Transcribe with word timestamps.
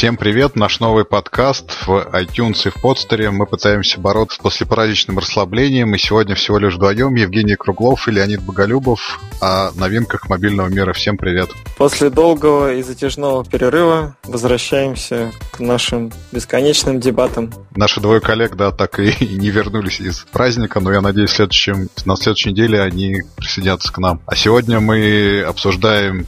Всем 0.00 0.16
привет, 0.16 0.56
наш 0.56 0.80
новый 0.80 1.04
подкаст 1.04 1.86
в 1.86 1.90
iTunes 1.90 2.66
и 2.66 2.70
в 2.70 2.80
подстере. 2.80 3.30
Мы 3.30 3.44
пытаемся 3.44 4.00
бороться 4.00 4.36
с 4.36 4.38
послепраздничным 4.38 5.18
расслаблением, 5.18 5.94
и 5.94 5.98
сегодня 5.98 6.34
всего 6.36 6.56
лишь 6.56 6.76
вдвоем 6.76 7.14
Евгений 7.16 7.54
Круглов 7.54 8.08
и 8.08 8.10
Леонид 8.10 8.40
Боголюбов 8.40 9.20
о 9.42 9.72
новинках 9.74 10.30
мобильного 10.30 10.68
мира. 10.68 10.94
Всем 10.94 11.18
привет. 11.18 11.50
После 11.76 12.08
долгого 12.08 12.72
и 12.72 12.82
затяжного 12.82 13.44
перерыва 13.44 14.16
возвращаемся 14.24 15.32
к 15.52 15.60
нашим 15.60 16.10
бесконечным 16.32 16.98
дебатам. 16.98 17.52
Наши 17.76 18.00
двое 18.00 18.22
коллег, 18.22 18.56
да, 18.56 18.70
так 18.70 18.98
и 19.00 19.14
не 19.36 19.50
вернулись 19.50 20.00
из 20.00 20.24
праздника, 20.32 20.80
но 20.80 20.94
я 20.94 21.02
надеюсь, 21.02 21.28
в 21.28 21.36
следующем, 21.36 21.90
на 22.06 22.16
следующей 22.16 22.52
неделе 22.52 22.80
они 22.80 23.20
присоединятся 23.36 23.92
к 23.92 23.98
нам. 23.98 24.22
А 24.24 24.34
сегодня 24.34 24.80
мы 24.80 25.42
обсуждаем 25.46 26.26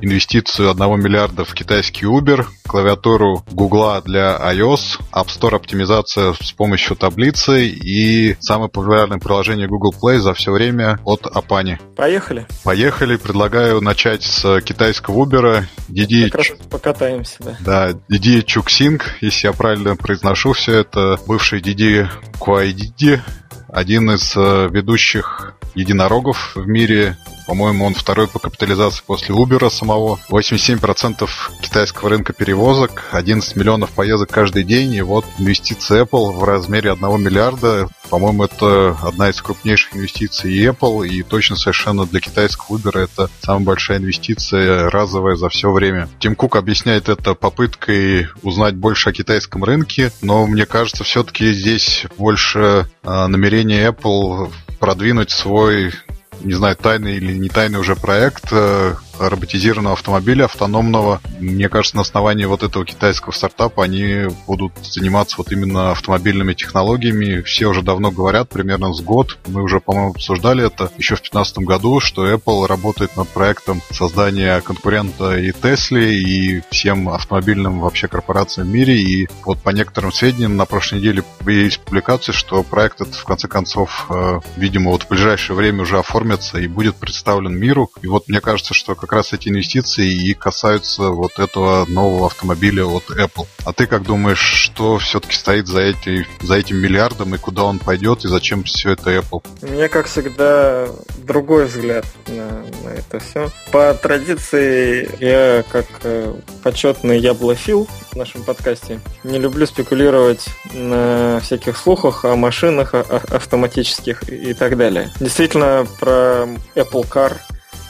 инвестицию 0.00 0.70
1 0.70 1.00
миллиарда 1.00 1.44
в 1.44 1.54
китайский 1.54 2.06
Uber, 2.06 2.46
клавиатуру 2.66 3.44
Google 3.50 4.00
для 4.04 4.36
iOS, 4.52 5.00
App 5.12 5.26
Store 5.28 5.56
оптимизация 5.56 6.34
с 6.40 6.52
помощью 6.52 6.96
таблицы 6.96 7.66
и 7.66 8.36
самое 8.40 8.70
популярное 8.70 9.18
приложение 9.18 9.68
Google 9.68 9.94
Play 10.00 10.18
за 10.18 10.34
все 10.34 10.52
время 10.52 10.98
от 11.04 11.22
Apani. 11.26 11.78
Поехали. 11.96 12.46
Поехали. 12.64 13.16
Предлагаю 13.16 13.80
начать 13.80 14.22
с 14.22 14.60
китайского 14.60 15.24
Uber. 15.24 15.64
Диди... 15.88 16.28
Как 16.28 16.40
раз 16.40 16.58
покатаемся, 16.70 17.36
да. 17.40 17.56
Да, 17.60 17.98
Диди 18.08 18.42
Чуксинг, 18.42 19.16
если 19.20 19.46
я 19.46 19.52
правильно 19.52 19.96
произношу 19.96 20.52
все 20.52 20.80
это, 20.80 21.18
бывший 21.26 21.60
Диди 21.60 22.08
Куайдиди, 22.38 23.22
один 23.68 24.10
из 24.10 24.34
э, 24.36 24.68
ведущих 24.70 25.54
единорогов 25.74 26.56
в 26.56 26.66
мире. 26.66 27.16
По-моему, 27.48 27.86
он 27.86 27.94
второй 27.94 28.28
по 28.28 28.38
капитализации 28.38 29.02
после 29.06 29.34
Uber 29.34 29.70
самого. 29.70 30.20
87% 30.28 31.26
китайского 31.62 32.10
рынка 32.10 32.34
перевозок, 32.34 33.04
11 33.12 33.56
миллионов 33.56 33.88
поездок 33.92 34.28
каждый 34.28 34.64
день. 34.64 34.92
И 34.92 35.00
вот 35.00 35.24
инвестиции 35.38 36.02
Apple 36.02 36.32
в 36.32 36.44
размере 36.44 36.92
1 36.92 37.22
миллиарда. 37.22 37.88
По-моему, 38.10 38.44
это 38.44 38.98
одна 39.02 39.30
из 39.30 39.40
крупнейших 39.40 39.96
инвестиций 39.96 40.62
Apple. 40.62 41.08
И 41.08 41.22
точно 41.22 41.56
совершенно 41.56 42.04
для 42.04 42.20
китайского 42.20 42.76
Uber 42.76 42.98
это 42.98 43.30
самая 43.40 43.64
большая 43.64 43.96
инвестиция 43.96 44.90
разовая 44.90 45.36
за 45.36 45.48
все 45.48 45.70
время. 45.70 46.10
Тим 46.20 46.36
Кук 46.36 46.54
объясняет 46.56 47.08
это 47.08 47.32
попыткой 47.32 48.28
узнать 48.42 48.74
больше 48.74 49.08
о 49.08 49.12
китайском 49.14 49.64
рынке. 49.64 50.12
Но 50.20 50.46
мне 50.46 50.66
кажется, 50.66 51.02
все-таки 51.02 51.54
здесь 51.54 52.04
больше 52.18 52.86
э, 53.04 53.26
намерение 53.26 53.88
Apple 53.88 54.52
продвинуть 54.78 55.30
свой 55.30 55.94
не 56.40 56.54
знаю, 56.54 56.76
тайный 56.76 57.16
или 57.16 57.36
не 57.36 57.48
тайный 57.48 57.78
уже 57.78 57.96
проект 57.96 58.44
э, 58.52 58.94
роботизированного 59.18 59.94
автомобиля, 59.94 60.44
автономного. 60.44 61.20
Мне 61.38 61.68
кажется, 61.68 61.96
на 61.96 62.02
основании 62.02 62.44
вот 62.44 62.62
этого 62.62 62.84
китайского 62.84 63.32
стартапа 63.32 63.84
они 63.84 64.28
будут 64.46 64.72
заниматься 64.82 65.36
вот 65.38 65.52
именно 65.52 65.92
автомобильными 65.92 66.54
технологиями. 66.54 67.42
Все 67.42 67.66
уже 67.66 67.82
давно 67.82 68.10
говорят, 68.10 68.48
примерно 68.48 68.92
с 68.92 69.00
год. 69.00 69.38
Мы 69.46 69.62
уже, 69.62 69.80
по-моему, 69.80 70.10
обсуждали 70.10 70.66
это 70.66 70.90
еще 70.96 71.14
в 71.14 71.18
2015 71.18 71.58
году, 71.58 72.00
что 72.00 72.30
Apple 72.30 72.66
работает 72.66 73.16
над 73.16 73.28
проектом 73.28 73.82
создания 73.90 74.60
конкурента 74.60 75.36
и 75.36 75.50
Tesla, 75.50 76.00
и 76.00 76.62
всем 76.70 77.08
автомобильным 77.08 77.80
вообще 77.80 78.08
корпорациям 78.08 78.68
в 78.68 78.70
мире. 78.70 79.00
И 79.00 79.28
вот 79.44 79.58
по 79.62 79.70
некоторым 79.70 80.12
сведениям 80.12 80.56
на 80.56 80.64
прошлой 80.64 80.98
неделе 80.98 81.24
появились 81.44 81.78
публикации, 81.78 82.32
что 82.32 82.62
проект 82.62 83.00
этот 83.00 83.14
в 83.14 83.24
конце 83.24 83.48
концов, 83.48 84.06
э, 84.10 84.40
видимо, 84.56 84.90
вот 84.90 85.04
в 85.04 85.08
ближайшее 85.08 85.56
время 85.56 85.82
уже 85.82 85.98
оформится 85.98 86.58
и 86.58 86.68
будет 86.68 86.96
представлен 86.96 87.58
миру. 87.58 87.90
И 88.02 88.06
вот 88.06 88.28
мне 88.28 88.40
кажется, 88.40 88.74
что 88.74 88.94
как 88.94 89.07
раз 89.12 89.32
эти 89.32 89.48
инвестиции 89.48 90.10
и 90.10 90.34
касаются 90.34 91.10
вот 91.10 91.38
этого 91.38 91.84
нового 91.86 92.26
автомобиля 92.26 92.84
от 92.84 93.04
Apple. 93.10 93.46
А 93.64 93.72
ты 93.72 93.86
как 93.86 94.02
думаешь, 94.02 94.38
что 94.38 94.98
все-таки 94.98 95.34
стоит 95.34 95.66
за, 95.66 95.80
эти, 95.80 96.26
за 96.40 96.56
этим 96.56 96.76
миллиардом 96.76 97.34
и 97.34 97.38
куда 97.38 97.64
он 97.64 97.78
пойдет 97.78 98.24
и 98.24 98.28
зачем 98.28 98.64
все 98.64 98.92
это 98.92 99.10
Apple? 99.10 99.44
У 99.62 99.66
меня, 99.66 99.88
как 99.88 100.06
всегда, 100.06 100.88
другой 101.18 101.66
взгляд 101.66 102.06
на, 102.26 102.64
на 102.84 102.88
это 102.90 103.18
все. 103.20 103.50
По 103.70 103.94
традиции, 103.94 105.08
я 105.20 105.64
как 105.70 105.86
э, 106.02 106.34
почетный 106.62 107.18
яблофил 107.18 107.88
в 108.12 108.16
нашем 108.16 108.42
подкасте 108.42 109.00
не 109.24 109.38
люблю 109.38 109.66
спекулировать 109.66 110.46
на 110.72 111.40
всяких 111.40 111.76
слухах 111.76 112.24
о 112.24 112.36
машинах 112.36 112.94
о, 112.94 113.00
автоматических 113.00 114.28
и 114.28 114.54
так 114.54 114.76
далее. 114.76 115.10
Действительно, 115.20 115.86
про 116.00 116.48
Apple 116.74 117.08
Car 117.08 117.36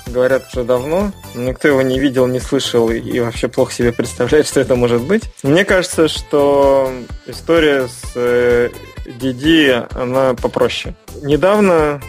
говорят 0.09 0.49
уже 0.53 0.65
давно. 0.65 1.13
Никто 1.35 1.69
его 1.69 1.83
не 1.83 1.99
видел, 1.99 2.27
не 2.27 2.41
слышал 2.41 2.91
и 2.91 3.21
вообще 3.21 3.49
плохо 3.49 3.73
себе 3.73 3.93
представляет, 3.93 4.47
что 4.49 4.61
это 4.61 4.75
может 4.75 5.03
быть. 5.03 5.25
Мне 5.43 5.65
кажется, 5.65 6.09
что 6.09 6.93
история 7.27 7.89
с 7.89 8.17
DD, 8.17 9.69
э, 9.69 9.87
она 9.95 10.35
попроще. 10.35 10.95
Недавно 11.23 12.01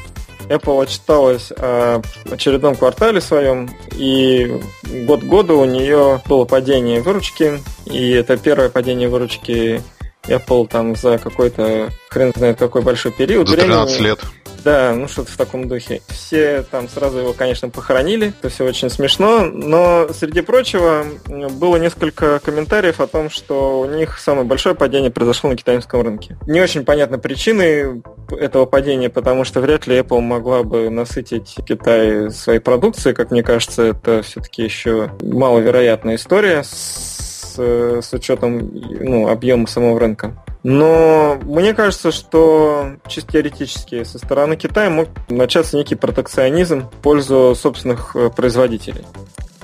Apple 0.50 0.84
отчиталась 0.84 1.52
о 1.56 2.02
очередном 2.30 2.76
квартале 2.76 3.22
своем, 3.22 3.70
и 3.92 4.60
год 5.06 5.24
года 5.24 5.54
у 5.54 5.66
нее 5.66 6.22
было 6.26 6.46
падение 6.46 7.02
выручки, 7.02 7.60
и 7.86 8.12
это 8.12 8.38
первое 8.38 8.70
падение 8.70 9.10
выручки 9.10 9.82
Apple 10.24 10.68
там 10.68 10.96
за 10.96 11.18
какой-то 11.18 11.90
хрен 12.10 12.34
знает 12.36 12.58
какой 12.58 12.82
большой 12.82 13.12
период. 13.12 13.48
За 13.48 13.56
13 13.56 13.96
времени. 13.96 14.08
лет. 14.08 14.20
Да, 14.64 14.94
ну 14.94 15.08
что-то 15.08 15.32
в 15.32 15.38
таком 15.38 15.68
духе. 15.68 16.02
Все 16.08 16.64
там 16.64 16.88
сразу 16.90 17.20
его, 17.20 17.34
конечно, 17.34 17.70
похоронили. 17.70 18.34
Это 18.40 18.50
все 18.50 18.66
очень 18.66 18.90
смешно. 18.90 19.46
Но, 19.46 20.08
среди 20.14 20.42
прочего, 20.42 21.06
было 21.28 21.78
несколько 21.78 22.40
комментариев 22.40 23.00
о 23.00 23.08
том, 23.08 23.30
что 23.30 23.82
у 23.82 23.86
них 23.86 24.20
самое 24.20 24.46
большое 24.46 24.76
падение 24.76 25.12
произошло 25.12 25.50
на 25.50 25.56
китайском 25.56 26.02
рынке. 26.02 26.38
Не 26.48 26.62
очень 26.62 26.86
понятны 26.86 27.18
причины 27.18 28.02
этого 28.32 28.66
падения, 28.66 29.10
потому 29.10 29.44
что 29.44 29.62
вряд 29.62 29.88
ли 29.88 30.00
Apple 30.00 30.20
могла 30.22 30.64
бы 30.64 30.90
насытить 30.90 31.56
Китай 31.68 32.32
своей 32.32 32.60
продукцией. 32.60 33.16
Как 33.16 33.32
мне 33.32 33.44
кажется, 33.44 33.84
это 33.84 34.22
все-таки 34.22 34.64
еще 34.64 35.12
маловероятная 35.22 36.16
история 36.16 36.64
с, 36.64 37.56
с 37.58 38.14
учетом 38.14 38.72
ну, 39.00 39.28
объема 39.30 39.68
самого 39.68 40.00
рынка. 40.00 40.36
Но 40.64 41.40
мне 41.44 41.74
кажется, 41.74 42.12
что 42.12 42.98
чисто 43.08 43.34
теоретически 43.34 44.04
со 44.04 44.18
стороны 44.18 44.58
Китая 44.58 44.90
мог 44.90 45.08
начаться 45.30 45.78
некий 45.78 45.96
протекционизм 45.96 46.82
в 46.82 46.96
пользу 47.02 47.56
собственных 47.56 48.16
э, 48.16 48.30
производителей. 48.30 49.06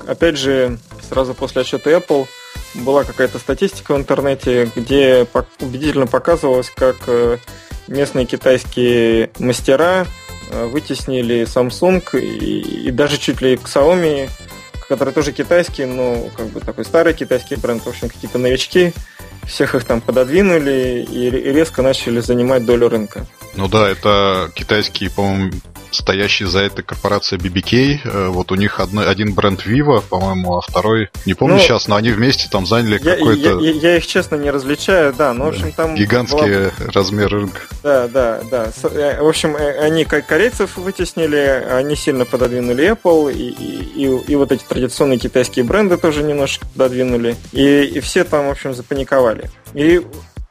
Опять 0.08 0.38
же, 0.38 0.78
сразу 1.10 1.34
после 1.34 1.64
отчета 1.64 1.92
Apple 1.92 2.28
была 2.76 3.04
какая-то 3.04 3.40
статистика 3.40 3.94
в 3.94 3.98
интернете, 3.98 4.72
где 4.74 5.28
убедительно 5.60 6.08
показывалось, 6.08 6.70
как 6.74 6.96
э, 7.08 7.40
местные 7.90 8.26
китайские 8.26 9.32
мастера 9.38 10.06
э, 10.50 10.66
вытеснили 10.68 11.44
Samsung 11.44 12.18
и, 12.18 12.90
даже 12.92 13.18
чуть 13.18 13.42
ли 13.42 13.56
Xiaomi, 13.56 14.30
который 14.88 15.14
тоже 15.14 15.34
китайский, 15.34 15.84
но 15.84 16.30
как 16.38 16.48
бы 16.48 16.62
такой 16.62 16.86
старый 16.86 17.14
китайский 17.14 17.56
бренд, 17.56 17.84
в 17.84 17.90
общем, 17.90 18.08
какие-то 18.08 18.38
новички– 18.38 18.94
всех 19.48 19.76
их 19.76 19.84
там 19.84 20.02
пододвинули 20.02 21.06
и 21.10 21.30
резко 21.30 21.82
начали 21.82 22.20
занимать 22.20 22.66
долю 22.66 22.90
рынка. 22.90 23.26
Ну 23.56 23.68
да, 23.68 23.90
это 23.90 24.52
китайские, 24.54 25.10
по-моему, 25.10 25.52
стоящий 25.96 26.46
за 26.46 26.60
этой 26.60 26.84
корпорацией 26.84 27.42
BBK. 27.42 28.00
Э, 28.04 28.28
вот 28.28 28.52
у 28.52 28.56
них 28.56 28.80
одно, 28.80 29.08
один 29.08 29.34
бренд 29.34 29.66
Vivo, 29.66 30.04
по-моему, 30.08 30.58
а 30.58 30.62
второй, 30.62 31.10
не 31.26 31.34
помню 31.34 31.56
ну, 31.56 31.62
сейчас, 31.62 31.88
но 31.88 31.96
они 31.96 32.12
вместе 32.12 32.48
там 32.50 32.66
заняли 32.66 33.00
я, 33.04 33.16
какой-то... 33.16 33.60
Я, 33.60 33.72
я, 33.72 33.80
я 33.92 33.98
их, 33.98 34.08
честно, 34.08 34.36
не 34.36 34.52
различаю, 34.52 35.14
да, 35.14 35.34
но, 35.34 35.46
в 35.46 35.48
общем, 35.50 35.72
там... 35.72 35.96
Гигантский 35.96 36.56
была... 36.56 36.72
размер 36.94 37.30
рынка. 37.30 37.62
Да, 37.84 38.08
да, 38.08 38.42
да. 38.50 38.72
Э, 38.84 39.22
в 39.22 39.28
общем, 39.28 39.56
э, 39.56 39.80
они 39.80 40.06
как 40.06 40.28
корейцев 40.28 40.78
вытеснили, 40.78 41.38
они 41.70 41.96
сильно 41.96 42.26
пододвинули 42.26 42.92
Apple, 42.92 43.34
и, 43.34 43.50
и, 43.50 44.06
и, 44.06 44.32
и 44.32 44.36
вот 44.36 44.52
эти 44.52 44.64
традиционные 44.64 45.20
китайские 45.20 45.66
бренды 45.66 45.98
тоже 45.98 46.24
немножко 46.24 46.66
пододвинули, 46.68 47.36
и, 47.52 47.84
и 47.84 48.00
все 48.00 48.24
там, 48.24 48.48
в 48.48 48.52
общем, 48.52 48.74
запаниковали. 48.74 49.50
И 49.74 50.02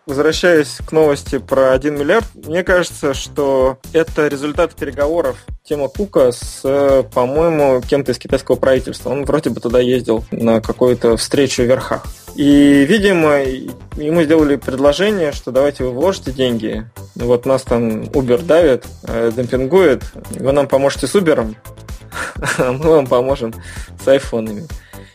Возвращаясь 0.06 0.78
к 0.86 0.92
новости 0.92 1.38
про 1.38 1.72
1 1.72 1.98
миллиард, 1.98 2.26
мне 2.34 2.62
кажется, 2.62 3.14
что 3.14 3.78
это 3.94 4.28
результат 4.28 4.74
переговоров 4.74 5.38
Тима 5.62 5.88
Кука 5.88 6.30
с, 6.30 6.60
по-моему, 7.14 7.80
кем-то 7.80 8.12
из 8.12 8.18
китайского 8.18 8.56
правительства. 8.56 9.08
Он 9.08 9.24
вроде 9.24 9.48
бы 9.48 9.60
туда 9.60 9.80
ездил 9.80 10.22
на 10.30 10.60
какую-то 10.60 11.16
встречу 11.16 11.62
в 11.62 11.66
верхах. 11.66 12.06
И, 12.34 12.84
видимо, 12.84 13.38
ему 13.96 14.22
сделали 14.24 14.56
предложение, 14.56 15.32
что 15.32 15.52
давайте 15.52 15.84
вы 15.84 15.92
вложите 15.92 16.32
деньги. 16.32 16.84
Вот 17.14 17.46
нас 17.46 17.62
там 17.62 18.02
Uber 18.02 18.44
давит, 18.44 18.84
э, 19.04 19.32
демпингует. 19.34 20.02
Вы 20.32 20.52
нам 20.52 20.68
поможете 20.68 21.06
с 21.06 21.14
Uber, 21.14 21.54
а 22.58 22.72
мы 22.72 22.90
вам 22.90 23.06
поможем 23.06 23.54
с 24.04 24.06
айфонами. 24.06 24.66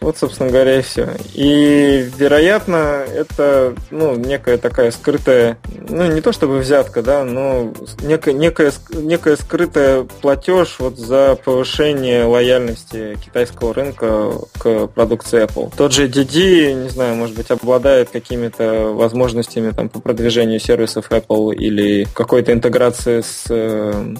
Вот, 0.01 0.17
собственно 0.17 0.49
говоря, 0.49 0.79
и 0.79 0.81
все. 0.81 1.09
И, 1.33 2.09
вероятно, 2.17 3.03
это, 3.13 3.75
ну, 3.91 4.15
некая 4.15 4.57
такая 4.57 4.91
скрытая, 4.91 5.57
ну, 5.89 6.09
не 6.11 6.21
то 6.21 6.31
чтобы 6.31 6.59
взятка, 6.59 7.01
да, 7.01 7.25
но 7.25 7.73
некая, 8.01 8.33
некая, 8.33 8.71
некая 8.93 9.35
скрытая 9.35 10.03
платеж 10.21 10.77
вот 10.79 10.97
за 10.97 11.37
повышение 11.43 12.23
лояльности 12.23 13.17
китайского 13.23 13.73
рынка 13.73 14.31
к 14.57 14.87
продукции 14.87 15.43
Apple. 15.43 15.73
Тот 15.75 15.91
же 15.91 16.07
DD, 16.07 16.73
не 16.73 16.89
знаю, 16.89 17.15
может 17.15 17.35
быть, 17.35 17.51
обладает 17.51 18.09
какими-то 18.09 18.93
возможностями 18.93 19.71
там 19.71 19.89
по 19.89 19.99
продвижению 19.99 20.59
сервисов 20.59 21.11
Apple 21.11 21.53
или 21.55 22.07
какой-то 22.13 22.53
интеграции 22.53 23.21
с 23.21 23.45
э, 23.49 24.15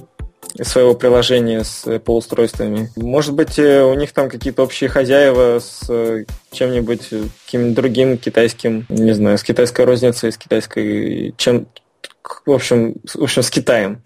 своего 0.62 0.94
приложения 0.94 1.63
с 1.63 1.86
Apple 1.86 2.18
устройствами. 2.18 2.90
Может 2.96 3.34
быть, 3.34 3.60
э, 3.60 3.84
у 3.84 3.94
них 3.94 4.12
там 4.12 4.30
какие-то 4.30 4.63
общие 4.63 4.90
хозяева 4.90 5.60
с 5.60 5.86
э, 5.90 6.25
чем-нибудь, 6.51 7.07
э, 7.12 7.24
каким-нибудь 7.46 7.75
другим 7.75 8.18
китайским, 8.18 8.86
не 8.90 9.13
знаю, 9.13 9.38
с 9.38 9.44
китайской 9.44 9.86
розницей, 9.86 10.31
с 10.31 10.38
китайской 10.38 11.34
чем 11.38 11.68
в 12.46 12.51
общем, 12.51 12.96
в 13.06 13.24
общем, 13.24 13.44
с 13.44 13.50
Китаем. 13.50 14.01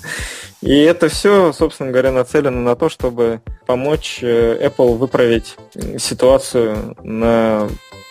И 0.62 0.74
это 0.80 1.08
все, 1.08 1.52
собственно 1.52 1.90
говоря, 1.90 2.10
нацелено 2.10 2.60
на 2.60 2.74
то, 2.74 2.88
чтобы 2.88 3.42
помочь 3.66 4.20
Apple 4.22 4.96
выправить 4.96 5.56
ситуацию 5.98 6.96
на 7.02 7.68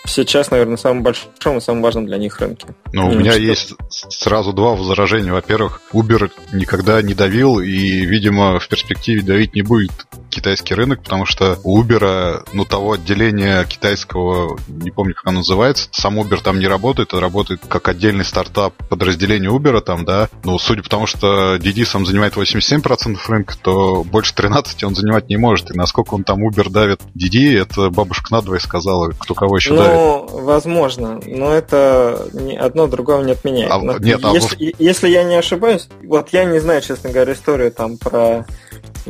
сейчас, 0.07 0.51
наверное, 0.51 0.77
самым 0.77 1.04
большом 1.04 1.57
и 1.57 1.62
самым 1.62 1.83
важным 1.83 2.06
для 2.06 2.18
них 2.18 2.39
рынке. 2.39 2.68
Ну, 2.94 3.09
у 3.09 3.13
меня 3.13 3.33
что... 3.33 3.42
есть 3.42 3.74
сразу 4.09 4.54
два 4.54 4.75
возражения. 4.75 5.31
Во-первых, 5.31 5.81
Uber 5.94 6.31
никогда 6.54 7.01
не 7.01 7.13
давил 7.13 7.59
и, 7.59 8.06
видимо, 8.06 8.59
в 8.59 8.68
перспективе 8.68 9.21
давить 9.21 9.56
не 9.56 9.62
будет 9.62 9.92
китайский 10.38 10.75
рынок, 10.75 11.01
потому 11.01 11.25
что 11.25 11.57
у 11.63 11.81
Uber, 11.81 12.48
ну, 12.54 12.63
того 12.63 12.94
отделения 12.94 13.66
китайского, 13.66 14.60
не 14.68 14.92
помню, 14.92 15.16
как 15.16 15.25
оно 15.25 15.39
называется, 15.39 15.89
сам 15.92 16.19
Uber 16.19 16.39
там 16.44 16.60
не 16.60 16.68
работает, 16.68 17.13
а 17.13 17.19
работает 17.19 17.62
как 17.68 17.88
отдельный 17.88 18.24
стартап 18.24 18.75
подразделение 18.88 19.50
Uber 19.50 19.81
там, 19.81 20.06
да. 20.06 20.30
Ну, 20.44 20.60
судя 20.60 20.84
по 20.84 20.89
тому, 20.89 21.07
что 21.07 21.56
Didi 21.56 21.86
сам 21.86 22.06
занимает 22.06 22.36
87% 22.36 23.18
рынка, 23.28 23.56
то 23.60 24.04
больше 24.04 24.36
13 24.36 24.84
он 24.84 24.94
занимать 24.94 25.28
не 25.28 25.38
может. 25.38 25.72
И 25.72 25.74
насколько 25.74 26.13
он 26.13 26.24
там 26.24 26.48
Uber 26.48 26.69
давит 26.69 27.01
Didi, 27.16 27.60
это 27.60 27.89
бабушка 27.89 28.31
надвое 28.31 28.60
сказала, 28.60 29.10
кто 29.18 29.34
кого 29.34 29.57
еще 29.57 29.72
ну, 29.72 29.78
давит. 29.78 29.95
Ну, 29.95 30.28
возможно, 30.44 31.19
но 31.25 31.51
это 31.51 32.28
одно 32.60 32.86
другого 32.86 33.24
не 33.24 33.31
отменяет. 33.31 33.72
А, 33.72 33.80
нет, 34.00 34.19
а 34.24 34.34
если, 34.34 34.69
а... 34.69 34.75
если 34.78 35.10
я 35.10 35.24
не 35.24 35.36
ошибаюсь, 35.36 35.88
вот 36.04 36.30
я 36.30 36.45
не 36.45 36.60
знаю, 36.60 36.84
честно 36.84 37.10
говоря, 37.10 37.34
историю 37.34 37.72
там 37.72 37.98
про 37.98 38.45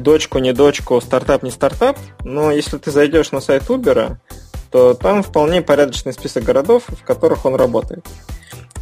дочку, 0.02 0.40
не 0.40 0.54
дочку, 0.54 1.00
стартап, 1.02 1.44
не 1.44 1.52
стартап, 1.52 1.98
но 2.24 2.52
если 2.52 2.78
ты 2.78 2.92
зайдешь 2.92 3.32
на 3.32 3.42
сайт 3.42 3.64
Uber, 3.64 4.18
то 4.72 4.94
там 4.94 5.24
вполне 5.24 5.62
порядочный 5.62 6.14
список 6.14 6.44
городов, 6.44 6.84
в 6.88 7.04
которых 7.04 7.46
он 7.46 7.56
работает. 7.56 8.06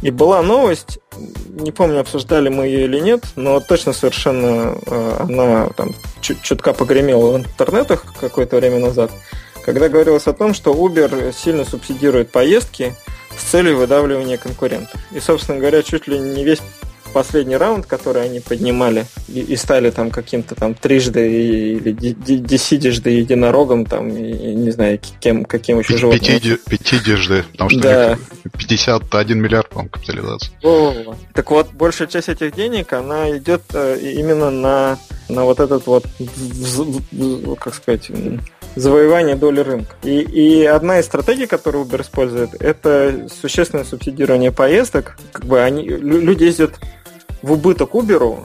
И 0.02 0.10
была 0.10 0.42
новость, 0.42 0.98
не 1.48 1.72
помню, 1.72 2.00
обсуждали 2.00 2.48
мы 2.48 2.66
ее 2.66 2.84
или 2.84 3.00
нет, 3.00 3.24
но 3.34 3.60
точно 3.60 3.92
совершенно 3.92 4.76
э, 4.86 5.16
она 5.20 5.68
там 5.70 5.94
чутка 6.20 6.74
погремела 6.74 7.32
в 7.32 7.36
интернетах 7.38 8.04
какое-то 8.20 8.56
время 8.56 8.78
назад, 8.78 9.10
когда 9.64 9.88
говорилось 9.88 10.26
о 10.26 10.34
том, 10.34 10.52
что 10.52 10.74
Uber 10.74 11.32
сильно 11.32 11.64
субсидирует 11.64 12.30
поездки 12.30 12.94
с 13.38 13.50
целью 13.50 13.78
выдавливания 13.78 14.36
конкурентов. 14.36 15.00
И, 15.12 15.20
собственно 15.20 15.58
говоря, 15.58 15.82
чуть 15.82 16.06
ли 16.06 16.18
не 16.18 16.44
весь 16.44 16.60
последний 17.10 17.56
раунд, 17.56 17.86
который 17.86 18.22
они 18.22 18.40
поднимали 18.40 19.06
и, 19.28 19.40
и 19.40 19.56
стали 19.56 19.90
там 19.90 20.10
каким-то 20.10 20.54
там 20.54 20.74
трижды 20.74 21.74
или 21.74 21.92
десятижды 21.92 23.10
единорогом, 23.10 23.86
там, 23.86 24.08
и, 24.08 24.54
не 24.54 24.70
знаю, 24.70 25.00
кем, 25.20 25.44
каким 25.44 25.78
еще 25.78 25.96
животным. 25.96 26.40
Пятидежды, 26.68 27.44
потому 27.52 27.70
что 27.70 27.80
да. 27.80 28.18
51 28.58 29.40
миллиард, 29.40 29.68
по-моему, 29.68 29.90
капитализация. 29.90 30.52
О, 30.62 31.14
так 31.32 31.50
вот, 31.50 31.72
большая 31.72 32.08
часть 32.08 32.28
этих 32.28 32.54
денег, 32.54 32.92
она 32.92 33.36
идет 33.36 33.62
э, 33.72 33.98
именно 34.00 34.50
на, 34.50 34.98
на 35.28 35.44
вот 35.44 35.60
этот 35.60 35.86
вот, 35.86 36.04
как 37.58 37.74
сказать, 37.74 38.10
завоевание 38.76 39.36
доли 39.36 39.60
рынка. 39.60 39.96
И, 40.04 40.20
и 40.20 40.64
одна 40.64 41.00
из 41.00 41.06
стратегий, 41.06 41.46
которую 41.46 41.84
Uber 41.84 42.02
использует, 42.02 42.54
это 42.60 43.28
существенное 43.40 43.84
субсидирование 43.84 44.52
поездок. 44.52 45.18
Как 45.32 45.46
бы 45.46 45.62
они, 45.62 45.82
люди 45.84 46.44
ездят 46.44 46.78
в 47.46 47.52
убыток 47.52 47.94
Uber, 47.94 48.40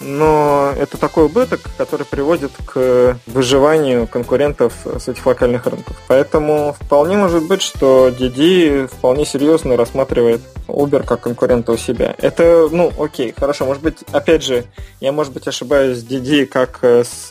но 0.00 0.72
это 0.78 0.96
такой 0.96 1.24
убыток, 1.24 1.60
который 1.76 2.06
приводит 2.06 2.52
к 2.66 3.18
выживанию 3.26 4.06
конкурентов 4.06 4.72
с 4.84 5.08
этих 5.08 5.26
локальных 5.26 5.66
рынков. 5.66 5.96
Поэтому 6.06 6.76
вполне 6.78 7.16
может 7.16 7.46
быть, 7.48 7.62
что 7.62 8.08
Didi 8.08 8.86
вполне 8.86 9.24
серьезно 9.24 9.76
рассматривает 9.76 10.40
Uber 10.68 11.04
как 11.04 11.22
конкурента 11.22 11.72
у 11.72 11.76
себя. 11.76 12.14
Это, 12.18 12.68
ну, 12.70 12.92
окей, 12.98 13.34
хорошо. 13.36 13.66
Может 13.66 13.82
быть, 13.82 14.04
опять 14.12 14.44
же, 14.44 14.64
я, 15.00 15.10
может 15.10 15.32
быть, 15.32 15.48
ошибаюсь 15.48 15.98
с 15.98 16.04
Didi, 16.04 16.46
как 16.46 16.84
с 16.84 17.30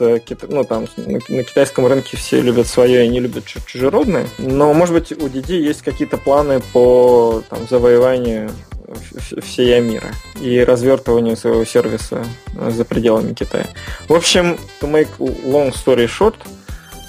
ну, 0.50 0.64
там, 0.66 0.88
на 0.98 1.44
китайском 1.44 1.88
рынке 1.88 2.18
все 2.18 2.42
любят 2.42 2.68
свое 2.68 3.06
и 3.06 3.10
не 3.10 3.22
любят 3.22 3.46
чужеродное. 3.46 4.28
Но, 4.38 4.74
может 4.74 4.94
быть, 4.94 5.12
у 5.12 5.28
Didi 5.28 5.56
есть 5.56 5.84
какие-то 5.84 6.18
планы 6.18 6.62
по 6.74 7.44
там, 7.50 7.60
завоеванию 7.70 8.52
всея 9.42 9.82
мира 9.82 10.14
и 10.42 10.64
развертыванию 10.64 11.38
своего 11.38 11.66
сервиса 11.66 12.26
за 12.56 12.86
пределами 12.86 13.34
Китая. 13.34 13.68
В 14.08 14.14
общем, 14.14 14.58
to 14.82 14.92
make 14.92 15.10
long 15.20 15.72
story 15.72 16.08
short, 16.08 16.36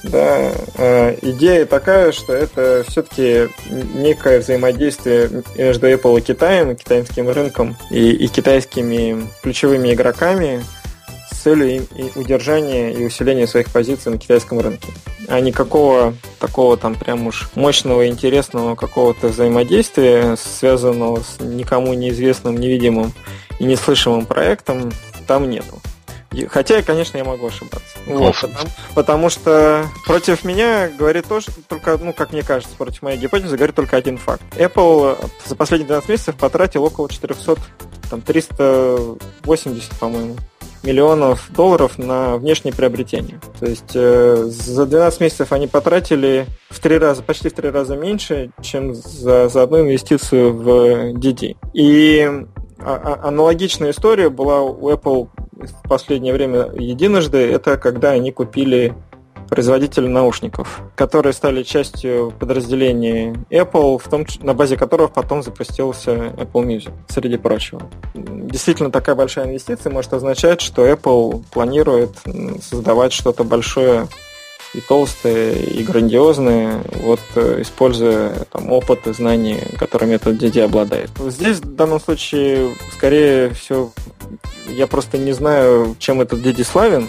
да, 0.04 0.52
э, 0.76 1.16
идея 1.22 1.64
такая, 1.64 2.12
что 2.12 2.34
это 2.34 2.84
все-таки 2.88 3.48
некое 3.94 4.40
взаимодействие 4.40 5.30
между 5.56 5.90
Apple 5.90 6.18
и 6.18 6.22
Китаем, 6.22 6.76
китайским 6.76 7.30
рынком 7.30 7.76
и, 7.90 8.10
и 8.10 8.28
китайскими 8.28 9.26
ключевыми 9.42 9.94
игроками, 9.94 10.62
целью 11.44 11.86
и 11.94 12.18
удержания 12.18 12.92
и 12.92 13.04
усиления 13.04 13.46
своих 13.46 13.70
позиций 13.70 14.10
на 14.10 14.18
китайском 14.18 14.60
рынке. 14.60 14.88
А 15.28 15.40
никакого 15.40 16.14
такого 16.38 16.76
там 16.76 16.94
прям 16.94 17.26
уж 17.26 17.48
мощного, 17.54 18.08
интересного 18.08 18.74
какого-то 18.74 19.28
взаимодействия, 19.28 20.36
связанного 20.36 21.20
с 21.20 21.40
никому 21.40 21.92
неизвестным, 21.92 22.56
невидимым 22.56 23.12
и 23.58 23.64
неслышимым 23.64 24.24
проектом, 24.24 24.90
там 25.26 25.50
нету. 25.50 25.80
Хотя, 26.48 26.82
конечно, 26.82 27.16
я 27.16 27.24
могу 27.24 27.46
ошибаться. 27.46 27.96
Вот, 28.06 28.34
потому, 28.40 28.70
потому 28.94 29.30
что 29.30 29.86
против 30.04 30.44
меня 30.44 30.88
говорит 30.88 31.26
тоже, 31.28 31.46
только, 31.68 31.96
ну, 31.96 32.12
как 32.12 32.32
мне 32.32 32.42
кажется, 32.42 32.74
против 32.76 33.02
моей 33.02 33.18
гипотезы 33.18 33.56
говорит 33.56 33.76
только 33.76 33.96
один 33.96 34.18
факт. 34.18 34.42
Apple 34.56 35.30
за 35.46 35.54
последние 35.54 35.86
12 35.86 36.08
месяцев 36.08 36.34
потратил 36.34 36.82
около 36.82 37.08
400, 37.08 37.56
там, 38.10 38.20
380, 38.20 39.90
по-моему, 40.00 40.36
миллионов 40.84 41.50
долларов 41.54 41.98
на 41.98 42.36
внешние 42.36 42.74
приобретения. 42.74 43.40
То 43.58 43.66
есть 43.66 43.92
э, 43.94 44.44
за 44.46 44.86
12 44.86 45.20
месяцев 45.20 45.52
они 45.52 45.66
потратили 45.66 46.46
в 46.70 46.78
три 46.80 46.98
раза, 46.98 47.22
почти 47.22 47.48
в 47.48 47.54
три 47.54 47.70
раза 47.70 47.96
меньше, 47.96 48.50
чем 48.60 48.94
за, 48.94 49.48
за 49.48 49.62
одну 49.62 49.80
инвестицию 49.80 50.54
в 50.54 50.68
DD. 51.14 51.56
И 51.72 52.28
а, 52.78 53.18
а, 53.24 53.28
аналогичная 53.28 53.90
история 53.90 54.28
была 54.28 54.62
у 54.62 54.90
Apple 54.90 55.28
в 55.52 55.88
последнее 55.88 56.32
время 56.32 56.70
единожды. 56.74 57.38
Это 57.38 57.76
когда 57.76 58.10
они 58.10 58.32
купили 58.32 58.94
производителя 59.48 60.08
наушников, 60.08 60.80
которые 60.94 61.32
стали 61.32 61.62
частью 61.62 62.32
подразделения 62.38 63.34
Apple, 63.50 63.98
в 63.98 64.08
том, 64.08 64.26
на 64.40 64.54
базе 64.54 64.76
которого 64.76 65.08
потом 65.08 65.42
запустился 65.42 66.12
Apple 66.12 66.64
Music, 66.64 66.92
среди 67.08 67.36
прочего. 67.36 67.82
Действительно, 68.14 68.90
такая 68.90 69.14
большая 69.14 69.46
инвестиция 69.46 69.92
может 69.92 70.12
означать, 70.12 70.60
что 70.60 70.86
Apple 70.86 71.44
планирует 71.52 72.10
создавать 72.60 73.12
что-то 73.12 73.44
большое 73.44 74.08
и 74.74 74.80
толстые, 74.80 75.62
и 75.62 75.82
грандиозные, 75.84 76.82
вот 77.02 77.20
э, 77.36 77.62
используя 77.62 78.30
там, 78.50 78.72
опыт 78.72 79.06
и 79.06 79.12
знания, 79.12 79.64
которыми 79.78 80.14
этот 80.14 80.42
DD 80.42 80.62
обладает. 80.62 81.10
Здесь 81.28 81.58
в 81.58 81.76
данном 81.76 82.00
случае, 82.00 82.74
скорее 82.92 83.50
всего, 83.50 83.92
я 84.68 84.86
просто 84.86 85.16
не 85.16 85.32
знаю, 85.32 85.94
чем 85.98 86.20
этот 86.20 86.40
DD 86.40 86.64
славен, 86.64 87.08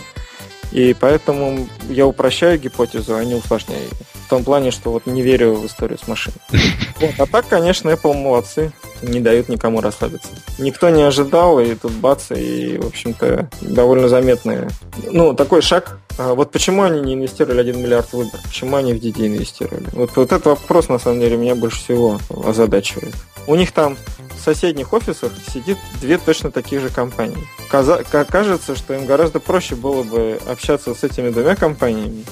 и 0.72 0.94
поэтому 0.94 1.68
я 1.90 2.08
упрощаю 2.08 2.60
гипотезу, 2.60 3.16
а 3.16 3.24
не 3.24 3.36
усложняю 3.36 3.82
ее. 3.82 3.90
В 4.26 4.30
том 4.30 4.44
плане, 4.44 4.72
что 4.72 4.92
вот 4.92 5.06
не 5.06 5.22
верю 5.22 5.56
в 5.56 5.66
историю 5.66 6.00
с 6.00 6.08
машиной. 6.08 6.38
Вот. 6.98 7.12
А 7.18 7.26
так, 7.26 7.48
конечно, 7.50 7.90
Apple 7.90 8.14
молодцы. 8.14 8.72
Не 9.02 9.20
дают 9.20 9.50
никому 9.50 9.82
расслабиться. 9.82 10.30
Никто 10.58 10.90
не 10.90 11.04
ожидал, 11.04 11.60
и 11.60 11.76
тут 11.76 11.92
бац, 11.92 12.32
и, 12.32 12.78
в 12.82 12.88
общем-то, 12.88 13.50
довольно 13.60 14.08
заметный. 14.08 14.70
Ну, 15.12 15.34
такой 15.34 15.62
шаг. 15.62 16.00
А 16.18 16.34
вот 16.34 16.52
почему 16.52 16.84
они 16.84 17.02
не 17.02 17.16
инвестировали 17.16 17.60
1 17.60 17.78
миллиард 17.78 18.08
в 18.08 18.14
выбор? 18.14 18.40
Почему 18.42 18.78
они 18.78 18.94
в 18.94 18.98
DD 18.98 19.28
инвестировали? 19.28 19.88
Вот, 19.92 20.16
вот 20.16 20.32
этот 20.32 20.46
вопрос, 20.46 20.88
на 20.88 20.98
самом 20.98 21.20
деле, 21.20 21.36
меня 21.36 21.56
больше 21.56 21.80
всего 21.80 22.20
озадачивает. 22.46 23.14
У 23.48 23.56
них 23.56 23.72
там 23.72 23.98
в 24.36 24.40
соседних 24.40 24.94
офисах 24.94 25.32
сидит 25.54 25.78
две 26.02 26.18
точно 26.18 26.52
таких 26.52 26.82
же 26.82 26.90
компании. 26.90 27.48
Кажется, 27.70 28.76
что 28.76 28.94
им 28.94 29.06
гораздо 29.06 29.40
проще 29.40 29.76
было 29.76 30.04
бы 30.04 30.40
общаться 30.48 30.94
с 30.94 31.04
этими 31.04 31.30
двумя 31.30 31.56
компаниями 31.56 32.26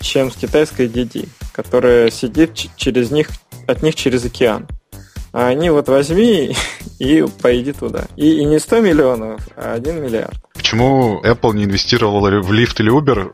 чем 0.00 0.30
с 0.30 0.36
китайской 0.36 0.86
DD, 0.86 1.28
которая 1.52 2.10
сидит 2.10 2.54
через 2.76 3.10
них, 3.10 3.28
от 3.66 3.82
них 3.82 3.94
через 3.94 4.24
океан. 4.24 4.66
А 5.32 5.48
они 5.48 5.70
вот 5.70 5.88
возьми 5.88 6.56
и 6.98 7.24
поиди 7.42 7.72
туда. 7.72 8.06
И, 8.16 8.40
и 8.40 8.44
не 8.44 8.58
100 8.58 8.80
миллионов, 8.80 9.48
а 9.56 9.74
1 9.74 10.02
миллиард. 10.02 10.34
Почему 10.54 11.22
Apple 11.24 11.54
не 11.54 11.64
инвестировал 11.64 12.20
в 12.20 12.52
Lyft 12.52 12.80
или 12.80 12.92
Uber? 12.92 13.32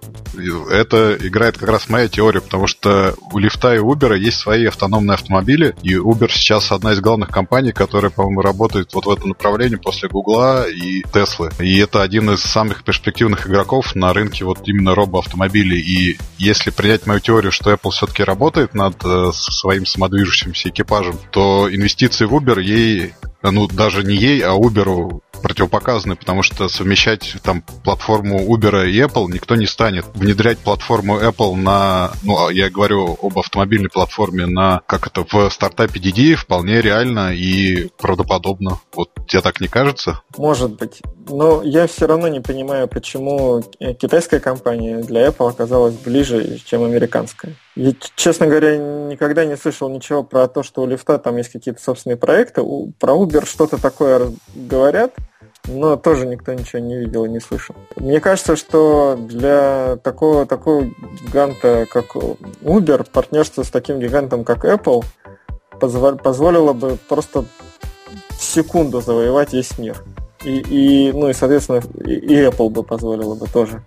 Это 0.71 1.17
играет 1.21 1.57
как 1.57 1.71
раз 1.71 1.89
моя 1.89 2.07
теория, 2.07 2.41
потому 2.41 2.67
что 2.67 3.15
у 3.33 3.39
Lyft 3.39 3.75
и 3.75 3.79
Uber 3.79 4.17
есть 4.17 4.39
свои 4.39 4.67
автономные 4.67 5.15
автомобили, 5.15 5.75
и 5.83 5.95
Uber 5.95 6.29
сейчас 6.31 6.71
одна 6.71 6.93
из 6.93 7.01
главных 7.01 7.31
компаний, 7.31 7.73
которая, 7.73 8.11
по-моему, 8.11 8.43
работает 8.43 8.93
вот 8.93 9.07
в 9.07 9.11
этом 9.11 9.31
направлении 9.31 9.77
после 9.77 10.09
Гугла 10.11 10.69
и 10.69 11.03
Теслы. 11.13 11.51
И 11.59 11.79
это 11.79 12.03
один 12.03 12.31
из 12.31 12.41
самых 12.41 12.85
перспективных 12.85 13.47
игроков 13.47 13.95
на 13.95 14.13
рынке 14.13 14.45
вот 14.45 14.61
именно 14.67 14.95
робоавтомобилей. 14.95 15.81
И 15.81 16.19
если 16.37 16.71
принять 16.71 17.07
мою 17.07 17.21
теорию, 17.21 17.53
что 17.53 17.73
Apple 17.73 17.91
все-таки 17.91 18.23
работает 18.23 18.75
над 18.75 18.97
э, 19.05 19.31
своим 19.33 19.87
самодвижущимся 19.87 20.69
экипажем, 20.69 21.19
то 21.31 21.69
инвестиции 21.71 22.27
в 22.27 22.35
Uber 22.35 22.61
ей 22.61 23.15
ну, 23.51 23.67
даже 23.67 24.03
не 24.05 24.15
ей, 24.15 24.43
а 24.43 24.55
Uber 24.55 25.21
противопоказаны, 25.43 26.17
потому 26.17 26.43
что 26.43 26.69
совмещать 26.69 27.37
там 27.43 27.63
платформу 27.85 28.41
Uber 28.47 28.89
и 28.89 28.99
Apple 28.99 29.27
никто 29.31 29.57
не 29.57 29.67
станет. 29.67 30.07
Внедрять 30.15 30.59
платформу 30.59 31.19
Apple 31.19 31.55
на, 31.55 32.13
ну, 32.23 32.47
а 32.47 32.53
я 32.53 32.71
говорю 32.71 33.19
об 33.21 33.39
автомобильной 33.39 33.91
платформе 33.91 34.47
на, 34.47 34.81
как 34.87 35.07
это, 35.07 35.27
в 35.31 35.51
стартапе 35.51 36.01
DD 36.01 36.35
вполне 36.35 36.81
реально 36.81 37.35
и 37.35 37.89
правдоподобно. 37.99 38.81
Вот 38.95 39.11
тебе 39.29 39.43
так 39.43 39.61
не 39.61 39.69
кажется? 39.69 40.23
Может 40.39 40.79
быть. 40.79 41.03
Но 41.29 41.63
я 41.63 41.87
все 41.87 42.07
равно 42.07 42.29
не 42.29 42.41
понимаю, 42.41 42.89
почему 42.89 43.63
китайская 44.01 44.41
компания 44.41 45.03
для 45.03 45.27
Apple 45.27 45.51
оказалась 45.51 45.95
ближе, 45.95 46.59
чем 46.65 46.85
американская. 46.85 47.55
Я, 47.77 47.93
честно 48.15 48.47
говоря, 48.47 48.77
никогда 48.77 49.45
не 49.45 49.57
слышал 49.57 49.89
ничего 49.89 50.23
про 50.23 50.47
то, 50.47 50.63
что 50.63 50.83
у 50.83 50.87
лифта 50.87 51.19
там 51.19 51.37
есть 51.37 51.51
какие-то 51.51 51.83
собственные 51.83 52.17
проекты. 52.17 52.63
У, 52.63 52.93
про 52.93 53.15
Uber 53.15 53.45
что-то 53.47 53.83
такое 53.83 54.31
говорят, 54.55 55.13
но 55.67 55.97
тоже 55.97 56.27
никто 56.27 56.53
ничего 56.53 56.79
не 56.79 56.97
видел 56.99 57.25
и 57.25 57.29
не 57.29 57.41
слышал. 57.41 57.75
Мне 57.97 58.21
кажется, 58.21 58.55
что 58.55 59.17
для 59.19 59.97
такого, 60.05 60.47
такого 60.47 60.85
гиганта, 61.27 61.87
как 61.91 62.15
Uber, 62.15 63.09
партнерство 63.11 63.65
с 63.65 63.71
таким 63.71 63.99
гигантом, 63.99 64.45
как 64.45 64.65
Apple, 64.65 65.05
позволило 65.81 66.75
бы 66.75 66.97
просто 67.09 67.45
в 68.31 68.43
секунду 68.43 69.01
завоевать 69.01 69.53
весь 69.53 69.79
мир. 69.79 70.05
И, 70.45 70.59
и 70.59 71.13
ну 71.13 71.29
и, 71.29 71.33
соответственно, 71.33 71.83
и 72.05 72.37
Apple 72.37 72.69
бы 72.69 72.85
позволило 72.85 73.35
бы 73.35 73.47
тоже 73.49 73.83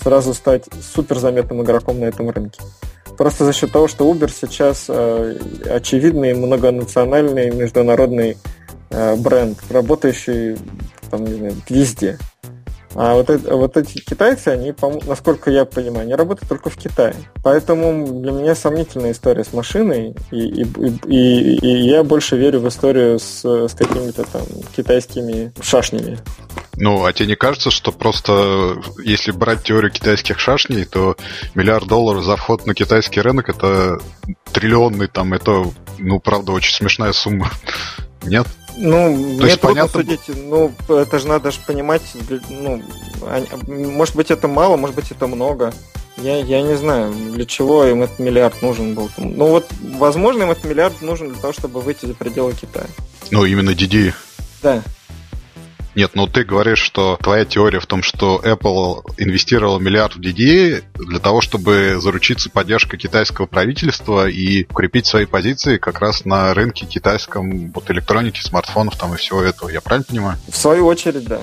сразу 0.00 0.32
стать 0.32 0.64
суперзаметным 0.80 1.62
игроком 1.62 2.00
на 2.00 2.04
этом 2.04 2.30
рынке. 2.30 2.60
Просто 3.16 3.44
за 3.44 3.52
счет 3.52 3.72
того, 3.72 3.88
что 3.88 4.10
Uber 4.10 4.30
сейчас 4.30 4.86
э, 4.88 5.38
очевидный 5.70 6.34
многонациональный 6.34 7.50
международный 7.50 8.36
э, 8.90 9.16
бренд, 9.16 9.58
работающий 9.70 10.56
там, 11.10 11.24
не 11.24 11.34
знаю, 11.34 11.54
везде. 11.68 12.18
А 12.98 13.14
вот, 13.14 13.28
это, 13.28 13.54
вот 13.54 13.76
эти 13.76 13.98
китайцы, 13.98 14.48
они, 14.48 14.74
насколько 15.06 15.50
я 15.50 15.66
понимаю, 15.66 16.04
они 16.04 16.14
работают 16.14 16.48
только 16.48 16.70
в 16.70 16.76
Китае. 16.76 17.14
Поэтому 17.44 18.22
для 18.22 18.32
меня 18.32 18.54
сомнительная 18.54 19.12
история 19.12 19.44
с 19.44 19.52
машиной, 19.52 20.16
и, 20.30 20.38
и, 20.38 20.66
и, 21.06 21.56
и 21.56 21.88
я 21.88 22.02
больше 22.02 22.38
верю 22.38 22.60
в 22.60 22.68
историю 22.68 23.18
с, 23.18 23.44
с 23.44 23.74
какими-то 23.74 24.24
там 24.24 24.42
китайскими 24.74 25.52
шашнями. 25.60 26.18
Ну, 26.78 27.04
а 27.04 27.12
тебе 27.12 27.28
не 27.28 27.36
кажется, 27.36 27.70
что 27.70 27.90
просто 27.90 28.76
если 29.02 29.30
брать 29.30 29.62
теорию 29.62 29.90
китайских 29.90 30.38
шашней, 30.38 30.84
то 30.84 31.16
миллиард 31.54 31.86
долларов 31.86 32.24
за 32.24 32.36
вход 32.36 32.66
на 32.66 32.74
китайский 32.74 33.20
рынок 33.20 33.48
это 33.48 33.98
триллионный 34.52 35.08
там, 35.08 35.32
это, 35.32 35.64
ну, 35.98 36.20
правда, 36.20 36.52
очень 36.52 36.74
смешная 36.74 37.12
сумма. 37.12 37.50
Нет? 38.22 38.46
Ну, 38.76 39.38
То 39.38 39.44
мне 39.44 39.56
трудно 39.56 39.86
понятно... 39.86 40.00
судить. 40.00 40.20
Ну, 40.36 40.72
это 40.88 41.18
же 41.18 41.28
надо 41.28 41.50
же 41.50 41.60
понимать, 41.66 42.02
ну, 42.50 42.82
может 43.66 44.14
быть, 44.14 44.30
это 44.30 44.48
мало, 44.48 44.76
может 44.76 44.94
быть, 44.94 45.10
это 45.10 45.26
много. 45.26 45.72
Я, 46.18 46.38
я 46.38 46.62
не 46.62 46.76
знаю, 46.76 47.12
для 47.12 47.44
чего 47.44 47.84
им 47.84 48.02
этот 48.02 48.18
миллиард 48.18 48.62
нужен 48.62 48.94
был. 48.94 49.10
Ну 49.18 49.48
вот, 49.48 49.66
возможно, 49.98 50.44
им 50.44 50.50
этот 50.50 50.64
миллиард 50.64 51.02
нужен 51.02 51.28
для 51.30 51.40
того, 51.40 51.52
чтобы 51.52 51.80
выйти 51.80 52.06
за 52.06 52.14
пределы 52.14 52.54
Китая. 52.54 52.86
Ну, 53.30 53.44
именно 53.44 53.70
DD. 53.70 54.14
Да. 54.62 54.82
Нет, 55.96 56.10
ну 56.12 56.26
ты 56.26 56.44
говоришь, 56.44 56.78
что 56.78 57.18
твоя 57.22 57.46
теория 57.46 57.80
в 57.80 57.86
том, 57.86 58.02
что 58.02 58.38
Apple 58.44 59.02
инвестировал 59.16 59.80
миллиард 59.80 60.16
в 60.16 60.20
DDA 60.20 60.84
для 60.94 61.18
того, 61.18 61.40
чтобы 61.40 61.96
заручиться 61.98 62.50
поддержкой 62.50 62.98
китайского 62.98 63.46
правительства 63.46 64.28
и 64.28 64.64
укрепить 64.64 65.06
свои 65.06 65.24
позиции 65.24 65.78
как 65.78 66.00
раз 66.00 66.26
на 66.26 66.52
рынке 66.52 66.84
китайском 66.84 67.72
вот 67.72 67.90
электроники, 67.90 68.42
смартфонов 68.42 68.96
там 68.96 69.14
и 69.14 69.16
всего 69.16 69.42
этого. 69.42 69.70
Я 69.70 69.80
правильно 69.80 70.04
понимаю? 70.06 70.38
В 70.46 70.56
свою 70.56 70.84
очередь, 70.84 71.24
да. 71.24 71.40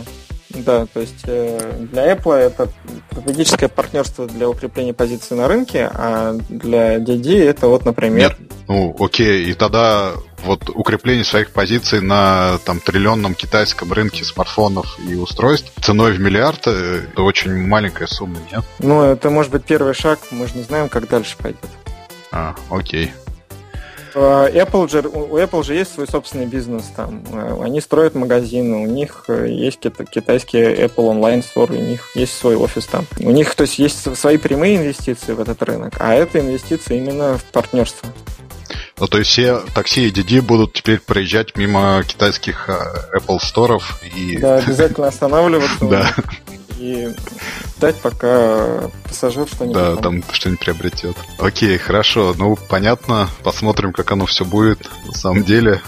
Да, 0.50 0.86
то 0.86 1.00
есть 1.00 1.24
э, 1.24 1.88
для 1.92 2.14
Apple 2.14 2.36
это 2.36 2.70
стратегическое 3.12 3.70
партнерство 3.70 4.28
для 4.28 4.48
укрепления 4.48 4.94
позиции 4.94 5.34
на 5.34 5.48
рынке, 5.48 5.90
а 5.92 6.38
для 6.48 6.98
DD 6.98 7.44
это 7.44 7.68
вот, 7.70 7.86
например... 7.86 8.38
Нет, 8.40 8.52
ну 8.68 8.96
окей, 9.00 9.50
и 9.50 9.56
тогда 9.56 10.12
вот 10.44 10.70
укрепление 10.70 11.24
своих 11.24 11.52
позиций 11.52 12.02
на 12.02 12.58
там 12.66 12.80
триллионном 12.80 13.36
китайском 13.36 13.92
рынке 13.92 14.24
смартфонов 14.24 14.98
и 15.00 15.16
устройств 15.16 15.72
ценой 15.82 16.14
в 16.14 16.20
миллиард 16.20 16.68
э, 16.68 17.06
это 17.12 17.22
очень 17.22 17.68
маленькая 17.68 18.08
сумма, 18.08 18.38
нет? 18.52 18.64
Ну, 18.80 19.04
это 19.04 19.30
может 19.30 19.52
быть 19.52 19.64
первый 19.64 19.94
шаг, 19.94 20.20
мы 20.32 20.48
же 20.48 20.56
не 20.56 20.64
знаем, 20.64 20.90
как 20.90 21.08
дальше 21.08 21.36
пойдет. 21.38 21.70
А, 22.32 22.56
окей. 22.70 23.12
А, 24.16 24.50
Apple 24.50 24.90
же, 24.90 25.00
у 25.08 25.38
Apple 25.38 25.64
же 25.64 25.76
есть 25.76 25.94
свой 25.94 26.08
собственный 26.08 26.46
бизнес 26.46 26.86
там. 26.96 27.24
А, 27.34 27.62
они 27.64 27.82
строят 27.82 28.16
магазины, 28.16 28.78
у 28.78 28.86
них 28.86 29.26
э, 29.28 29.48
есть 29.50 29.80
китайский 29.80 30.60
Apple 30.60 31.14
Online 31.14 31.44
Store, 31.44 31.72
у 31.72 31.82
них 31.82 32.10
есть 32.16 32.38
свой 32.38 32.56
офис 32.56 32.86
там. 32.86 33.06
У 33.20 33.32
них, 33.32 33.54
то 33.56 33.64
есть, 33.64 33.80
есть 33.80 34.16
свои 34.16 34.38
прямые 34.38 34.78
инвестиции 34.78 35.34
в 35.34 35.40
этот 35.40 35.62
рынок, 35.64 35.94
а 36.00 36.14
это 36.14 36.40
инвестиции 36.40 36.98
именно 36.98 37.38
в 37.38 37.44
партнерство. 37.46 38.10
Ну, 39.00 39.08
то 39.08 39.18
есть 39.18 39.32
все 39.32 39.62
такси 39.74 40.08
и 40.08 40.12
DD 40.12 40.42
будут 40.42 40.74
теперь 40.74 41.00
проезжать 41.00 41.58
мимо 41.58 42.04
китайских 42.08 42.70
э, 42.70 43.18
Apple 43.18 43.40
сторов 43.40 44.02
и... 44.16 44.38
Да, 44.38 44.58
обязательно 44.58 45.08
останавливаться. 45.08 45.74
Да 45.90 46.14
и 46.84 47.16
ждать, 47.78 47.96
пока 48.02 48.90
пассажир 49.08 49.48
что-нибудь 49.48 49.76
да, 49.76 49.96
там, 49.96 50.22
там 50.22 50.34
что-нибудь 50.34 50.60
приобретет. 50.60 51.16
Окей, 51.40 51.78
хорошо. 51.78 52.36
Ну, 52.38 52.58
понятно. 52.70 53.30
Посмотрим, 53.44 53.94
как 53.94 54.12
оно 54.12 54.26
все 54.26 54.44
будет. 54.44 54.90
На 55.06 55.14
самом 55.14 55.44
деле, 55.44 55.82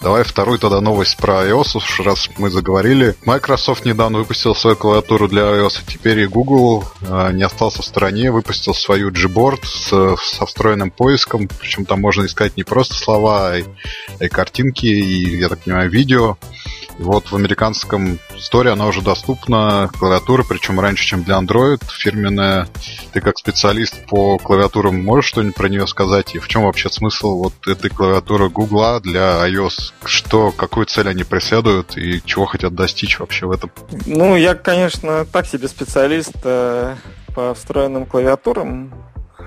Давай 0.00 0.22
вторую 0.24 0.58
тогда 0.58 0.80
новость 0.80 1.16
про 1.16 1.44
iOS, 1.46 1.78
уж 1.78 2.00
раз 2.00 2.28
мы 2.36 2.50
заговорили. 2.50 3.16
Microsoft 3.24 3.84
недавно 3.84 4.18
выпустил 4.18 4.54
свою 4.54 4.76
клавиатуру 4.76 5.26
для 5.26 5.42
iOS, 5.42 5.82
и 5.82 5.90
теперь 5.90 6.20
и 6.20 6.26
Google 6.26 6.84
э, 7.00 7.32
не 7.32 7.42
остался 7.42 7.82
в 7.82 7.84
стороне, 7.84 8.30
выпустил 8.30 8.74
свою 8.74 9.10
Gboard 9.10 9.64
с, 9.64 10.16
со 10.16 10.46
встроенным 10.46 10.90
поиском, 10.90 11.48
причем 11.48 11.86
там 11.86 12.02
можно 12.02 12.26
искать 12.26 12.56
не 12.56 12.62
просто 12.62 12.94
слова, 12.94 13.50
а 13.50 13.58
и, 13.58 13.64
и 14.20 14.28
картинки, 14.28 14.86
и, 14.86 15.38
я 15.38 15.48
так 15.48 15.60
понимаю, 15.60 15.90
видео. 15.90 16.36
И 16.98 17.02
вот 17.02 17.32
в 17.32 17.34
американском 17.34 18.20
сторе 18.40 18.70
она 18.70 18.86
уже 18.86 19.02
доступна, 19.02 19.90
клавиатура, 19.98 20.44
причем 20.48 20.80
раньше, 20.80 21.04
чем 21.04 21.22
для 21.24 21.38
Android, 21.38 21.80
фирменная. 21.88 22.68
Ты 23.12 23.20
как 23.20 23.38
специалист 23.38 23.94
по 24.06 24.38
клавиатурам 24.38 25.02
можешь 25.02 25.30
что-нибудь 25.30 25.56
про 25.56 25.68
нее 25.68 25.86
сказать? 25.86 26.34
И 26.34 26.38
в 26.38 26.48
чем 26.48 26.64
вообще 26.64 26.88
смысл 26.90 27.42
вот 27.42 27.54
этой 27.66 27.90
клавиатуры 27.90 28.48
Google 28.48 29.00
для 29.00 29.46
iOS? 29.48 29.92
Что, 30.04 30.52
какую 30.52 30.86
цель 30.86 31.08
они 31.08 31.24
преследуют 31.24 31.96
и 31.96 32.22
чего 32.24 32.46
хотят 32.46 32.74
достичь 32.74 33.18
вообще 33.18 33.46
в 33.46 33.52
этом? 33.52 33.70
Ну, 34.06 34.36
я, 34.36 34.54
конечно, 34.54 35.24
так 35.24 35.46
себе 35.46 35.68
специалист 35.68 36.34
э, 36.44 36.94
по 37.34 37.54
встроенным 37.54 38.06
клавиатурам 38.06 38.92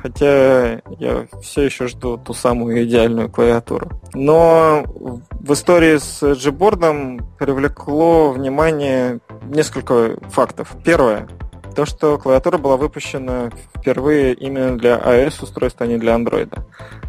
хотя 0.01 0.81
я 0.99 1.27
все 1.41 1.63
еще 1.63 1.87
жду 1.87 2.17
ту 2.17 2.33
самую 2.33 2.83
идеальную 2.83 3.29
клавиатуру. 3.29 3.89
Но 4.13 4.83
в 4.85 5.53
истории 5.53 5.97
с 5.97 6.23
Gboard 6.23 7.23
привлекло 7.37 8.31
внимание 8.31 9.19
несколько 9.43 10.17
фактов. 10.29 10.75
Первое. 10.83 11.27
То, 11.75 11.85
что 11.85 12.17
клавиатура 12.17 12.57
была 12.57 12.77
выпущена 12.77 13.51
впервые 13.75 14.33
именно 14.33 14.77
для 14.77 14.97
iOS 14.97 15.43
устройства, 15.43 15.85
а 15.85 15.89
не 15.89 15.97
для 15.97 16.15
Android. 16.15 16.57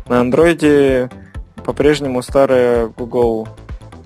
На 0.07 0.21
Android 0.21 1.11
по-прежнему 1.65 2.23
старая 2.23 2.87
Google 2.87 3.49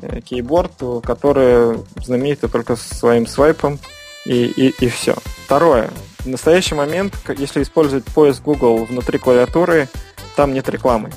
э, 0.03 0.21
Keyboard, 0.21 1.03
которая 1.03 1.79
знаменита 1.97 2.49
только 2.49 2.77
своим 2.77 3.27
свайпом 3.27 3.79
и, 4.25 4.45
и, 4.45 4.69
и 4.85 4.89
все. 4.89 5.15
Второе. 5.45 5.91
В 6.25 6.29
настоящий 6.29 6.75
момент, 6.75 7.15
если 7.37 7.63
использовать 7.63 8.05
поиск 8.07 8.43
Google 8.43 8.85
внутри 8.87 9.19
клавиатуры, 9.19 9.89
там 10.37 10.55
нет 10.55 10.69
рекламы. 10.71 11.11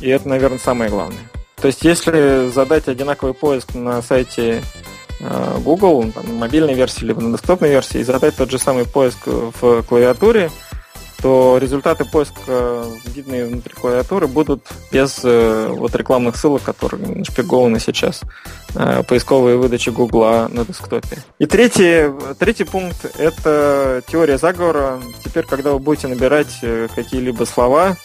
И 0.00 0.08
это, 0.10 0.28
наверное, 0.28 0.58
самое 0.58 0.90
главное. 0.90 1.22
То 1.56 1.68
есть, 1.68 1.82
если 1.84 2.50
задать 2.54 2.86
одинаковый 2.86 3.32
поиск 3.32 3.74
на 3.74 4.02
сайте 4.02 4.62
э, 5.20 5.58
Google, 5.64 6.12
там, 6.12 6.26
на 6.26 6.34
мобильной 6.34 6.74
версии, 6.74 7.04
либо 7.04 7.22
на 7.22 7.36
десктопной 7.36 7.70
версии, 7.70 8.00
и 8.00 8.04
задать 8.04 8.36
тот 8.36 8.50
же 8.50 8.58
самый 8.58 8.84
поиск 8.84 9.26
в 9.26 9.82
клавиатуре, 9.84 10.50
то 11.22 11.58
результаты 11.58 12.04
поиска, 12.04 12.84
видные 13.06 13.46
внутри 13.46 13.74
клавиатуры, 13.74 14.26
будут 14.26 14.66
без 14.92 15.20
э, 15.24 15.68
вот 15.70 15.94
рекламных 15.94 16.36
ссылок, 16.36 16.62
которые 16.62 17.16
нашпигованы 17.16 17.80
сейчас, 17.80 18.22
э, 18.74 19.02
поисковые 19.08 19.56
выдачи 19.56 19.90
Гугла 19.90 20.48
на 20.50 20.64
десктопе. 20.64 21.18
И 21.38 21.46
третий, 21.46 22.12
третий 22.38 22.64
пункт– 22.64 23.04
это 23.18 24.02
теория 24.06 24.38
заговора. 24.38 25.00
Теперь, 25.24 25.44
когда 25.44 25.72
вы 25.72 25.78
будете 25.78 26.08
набирать 26.08 26.58
э, 26.62 26.88
какие-либо 26.94 27.44
слова, 27.44 27.96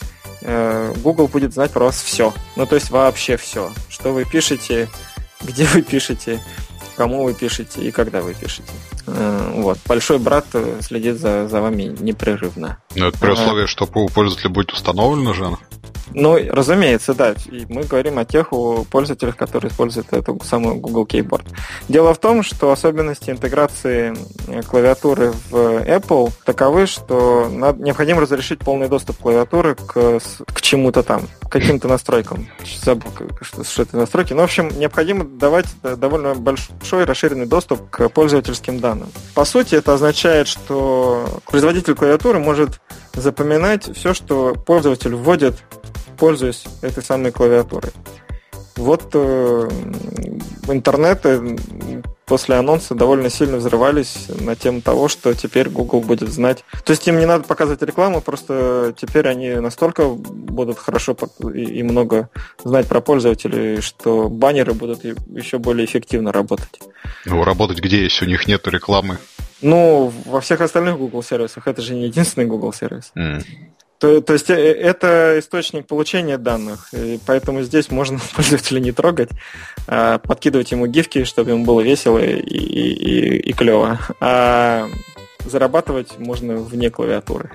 Google 1.03 1.27
будет 1.27 1.53
знать 1.53 1.69
про 1.69 1.85
вас 1.85 2.01
все. 2.01 2.33
Ну, 2.55 2.65
то 2.65 2.73
есть 2.73 2.89
вообще 2.89 3.37
все. 3.37 3.69
Что 3.89 4.11
вы 4.11 4.25
пишете, 4.25 4.89
где 5.41 5.65
вы 5.65 5.83
пишете, 5.83 6.41
кому 6.95 7.23
вы 7.23 7.33
пишете 7.33 7.81
и 7.81 7.91
когда 7.91 8.21
вы 8.21 8.33
пишете. 8.33 8.71
Э, 9.07 9.53
вот. 9.55 9.77
Большой 9.85 10.19
брат 10.19 10.45
э, 10.53 10.79
следит 10.81 11.17
за, 11.17 11.47
за 11.47 11.61
вами 11.61 11.95
непрерывно. 11.99 12.77
Но 12.95 13.03
ну, 13.03 13.07
это 13.07 13.19
при 13.19 13.31
условии, 13.31 13.65
что 13.65 13.87
у 13.93 14.09
пользователя 14.09 14.49
будет 14.49 14.71
установлено 14.71 15.33
же. 15.33 15.57
Ну, 16.13 16.37
разумеется, 16.49 17.13
да. 17.13 17.33
И 17.49 17.65
мы 17.69 17.83
говорим 17.83 18.19
о 18.19 18.25
тех 18.25 18.51
пользователях, 18.89 19.35
которые 19.37 19.71
используют 19.71 20.11
эту 20.13 20.39
самую 20.43 20.75
Google 20.75 21.05
Keyboard. 21.05 21.45
Дело 21.87 22.13
в 22.13 22.19
том, 22.19 22.43
что 22.43 22.71
особенности 22.71 23.29
интеграции 23.29 24.13
э, 24.47 24.61
клавиатуры 24.63 25.33
в 25.49 25.55
Apple 25.55 26.31
таковы, 26.45 26.85
что 26.85 27.47
необходимо 27.77 28.21
разрешить 28.21 28.59
полный 28.59 28.87
доступ 28.87 29.17
клавиатуры 29.17 29.75
к, 29.75 30.19
к 30.19 30.61
чему-то 30.61 31.03
там, 31.03 31.27
к 31.41 31.51
каким-то 31.51 31.87
настройкам. 31.87 32.47
Забыл, 32.83 33.11
что, 33.41 33.63
что 33.63 33.81
это 33.83 33.97
настройки. 33.97 34.33
Ну, 34.33 34.41
в 34.41 34.45
общем, 34.45 34.69
необходимо 34.77 35.23
давать 35.25 35.67
довольно 35.83 36.35
большой 36.35 37.05
расширенный 37.05 37.45
доступ 37.45 37.89
к 37.89 38.09
пользовательским 38.09 38.79
данным. 38.79 39.09
По 39.33 39.45
сути, 39.45 39.75
это 39.75 39.93
означает, 39.93 40.47
что 40.47 41.41
производитель 41.49 41.95
клавиатуры 41.95 42.39
может 42.39 42.81
запоминать 43.13 43.95
все, 43.95 44.13
что 44.13 44.55
пользователь 44.55 45.15
вводит 45.15 45.55
пользуясь 46.21 46.65
этой 46.83 47.01
самой 47.01 47.31
клавиатурой. 47.31 47.91
Вот 48.75 49.09
э, 49.15 49.69
интернеты 50.67 51.57
после 52.27 52.57
анонса 52.57 52.93
довольно 52.93 53.31
сильно 53.31 53.57
взрывались 53.57 54.27
на 54.39 54.55
тему 54.55 54.81
того, 54.81 55.07
что 55.07 55.33
теперь 55.33 55.67
Google 55.67 56.01
будет 56.01 56.29
знать. 56.29 56.63
То 56.85 56.91
есть 56.91 57.07
им 57.07 57.17
не 57.17 57.25
надо 57.25 57.45
показывать 57.45 57.81
рекламу, 57.81 58.21
просто 58.21 58.93
теперь 58.95 59.27
они 59.27 59.55
настолько 59.55 60.09
будут 60.09 60.77
хорошо 60.77 61.17
и 61.55 61.81
много 61.81 62.29
знать 62.63 62.85
про 62.85 63.01
пользователей, 63.01 63.81
что 63.81 64.29
баннеры 64.29 64.73
будут 64.73 65.03
еще 65.03 65.57
более 65.57 65.85
эффективно 65.85 66.31
работать. 66.31 66.81
Ну, 67.25 67.43
работать 67.43 67.79
где, 67.79 68.03
если 68.03 68.25
у 68.25 68.29
них 68.29 68.47
нет 68.47 68.67
рекламы? 68.67 69.17
Ну, 69.63 70.13
во 70.25 70.39
всех 70.39 70.61
остальных 70.61 70.99
Google 70.99 71.23
сервисах. 71.23 71.67
Это 71.67 71.81
же 71.81 71.95
не 71.95 72.05
единственный 72.05 72.45
Google 72.45 72.73
сервис. 72.73 73.11
Mm. 73.15 73.43
То, 74.01 74.19
то 74.19 74.33
есть 74.33 74.49
э, 74.49 74.55
это 74.55 75.35
источник 75.37 75.85
получения 75.85 76.39
данных, 76.39 76.91
и 76.91 77.19
поэтому 77.23 77.61
здесь 77.61 77.91
можно 77.91 78.19
пользователя 78.35 78.79
не 78.79 78.91
трогать, 78.91 79.29
а 79.87 80.17
подкидывать 80.17 80.71
ему 80.71 80.87
гифки, 80.87 81.23
чтобы 81.23 81.51
ему 81.51 81.65
было 81.65 81.81
весело 81.81 82.17
и, 82.17 82.39
и, 82.39 83.37
и 83.37 83.53
клево. 83.53 83.99
А 84.19 84.87
зарабатывать 85.45 86.17
можно 86.17 86.55
вне 86.55 86.89
клавиатуры. 86.89 87.51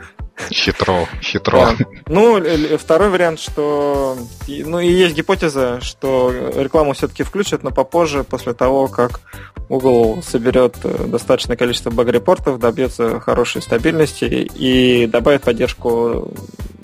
Хитро, 0.50 1.08
хитро. 1.22 1.70
Ну, 2.08 2.42
второй 2.78 3.08
вариант, 3.10 3.40
что... 3.40 4.16
Ну, 4.46 4.80
и 4.80 4.88
есть 4.88 5.16
гипотеза, 5.16 5.80
что 5.80 6.32
рекламу 6.54 6.92
все-таки 6.92 7.22
включат, 7.22 7.62
но 7.62 7.70
попозже, 7.70 8.22
после 8.22 8.52
того, 8.52 8.88
как 8.88 9.20
Google 9.68 10.22
соберет 10.22 10.76
э, 10.84 11.06
достаточное 11.06 11.56
количество 11.56 11.90
баг-репортов, 11.90 12.58
добьется 12.58 13.18
хорошей 13.18 13.62
стабильности 13.62 14.24
и 14.24 15.06
добавит 15.06 15.42
поддержку 15.42 16.32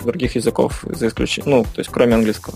других 0.03 0.35
языков, 0.35 0.83
за 0.83 1.07
исключением, 1.07 1.51
ну, 1.57 1.63
то 1.63 1.79
есть 1.79 1.89
кроме 1.89 2.15
английского. 2.15 2.55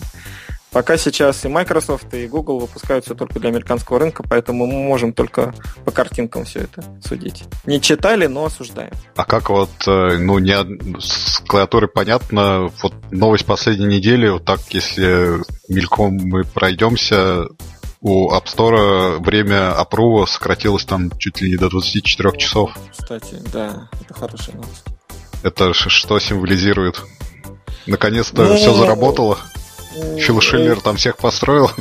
Пока 0.72 0.98
сейчас 0.98 1.46
и 1.46 1.48
Microsoft, 1.48 2.14
и 2.14 2.28
Google 2.28 2.60
выпускают 2.60 3.06
все 3.06 3.16
только 3.16 3.40
для 3.40 3.50
американского 3.50 4.00
рынка, 4.00 4.24
поэтому 4.28 4.66
мы 4.66 4.84
можем 4.84 5.14
только 5.14 5.54
по 5.86 5.92
картинкам 5.92 6.44
все 6.46 6.62
это 6.62 6.84
судить. 7.04 7.46
Не 7.66 7.80
читали, 7.80 8.28
но 8.28 8.46
осуждаем. 8.46 8.92
А 9.16 9.24
как 9.24 9.50
вот, 9.50 9.70
э, 9.88 10.18
ну, 10.20 10.40
не 10.40 10.56
с 11.00 11.40
клавиатурой 11.48 11.90
понятно, 11.90 12.70
вот 12.84 12.94
новость 13.12 13.46
последней 13.46 13.98
недели, 13.98 14.28
вот 14.28 14.44
так, 14.44 14.60
если 14.72 15.42
мельком 15.70 16.18
мы 16.18 16.44
пройдемся, 16.44 17.46
у 18.02 18.32
App 18.32 18.46
Store 18.46 19.24
время 19.24 19.72
апрува 19.72 20.26
сократилось 20.26 20.86
там 20.86 21.12
чуть 21.18 21.42
ли 21.42 21.50
не 21.50 21.58
до 21.58 21.70
24 21.70 22.38
часов. 22.38 22.78
Кстати, 22.92 23.42
да, 23.52 23.90
это 24.02 24.14
хорошая 24.14 24.56
новость. 24.56 24.84
Это 25.44 25.74
что 25.74 26.20
символизирует? 26.20 27.02
Наконец-то 27.86 28.44
ну, 28.44 28.56
все 28.58 28.74
заработало? 28.74 29.38
Фил 30.18 30.42
Шиллер 30.42 30.82
там 30.82 30.98
всех 30.98 31.18
построил? 31.18 31.72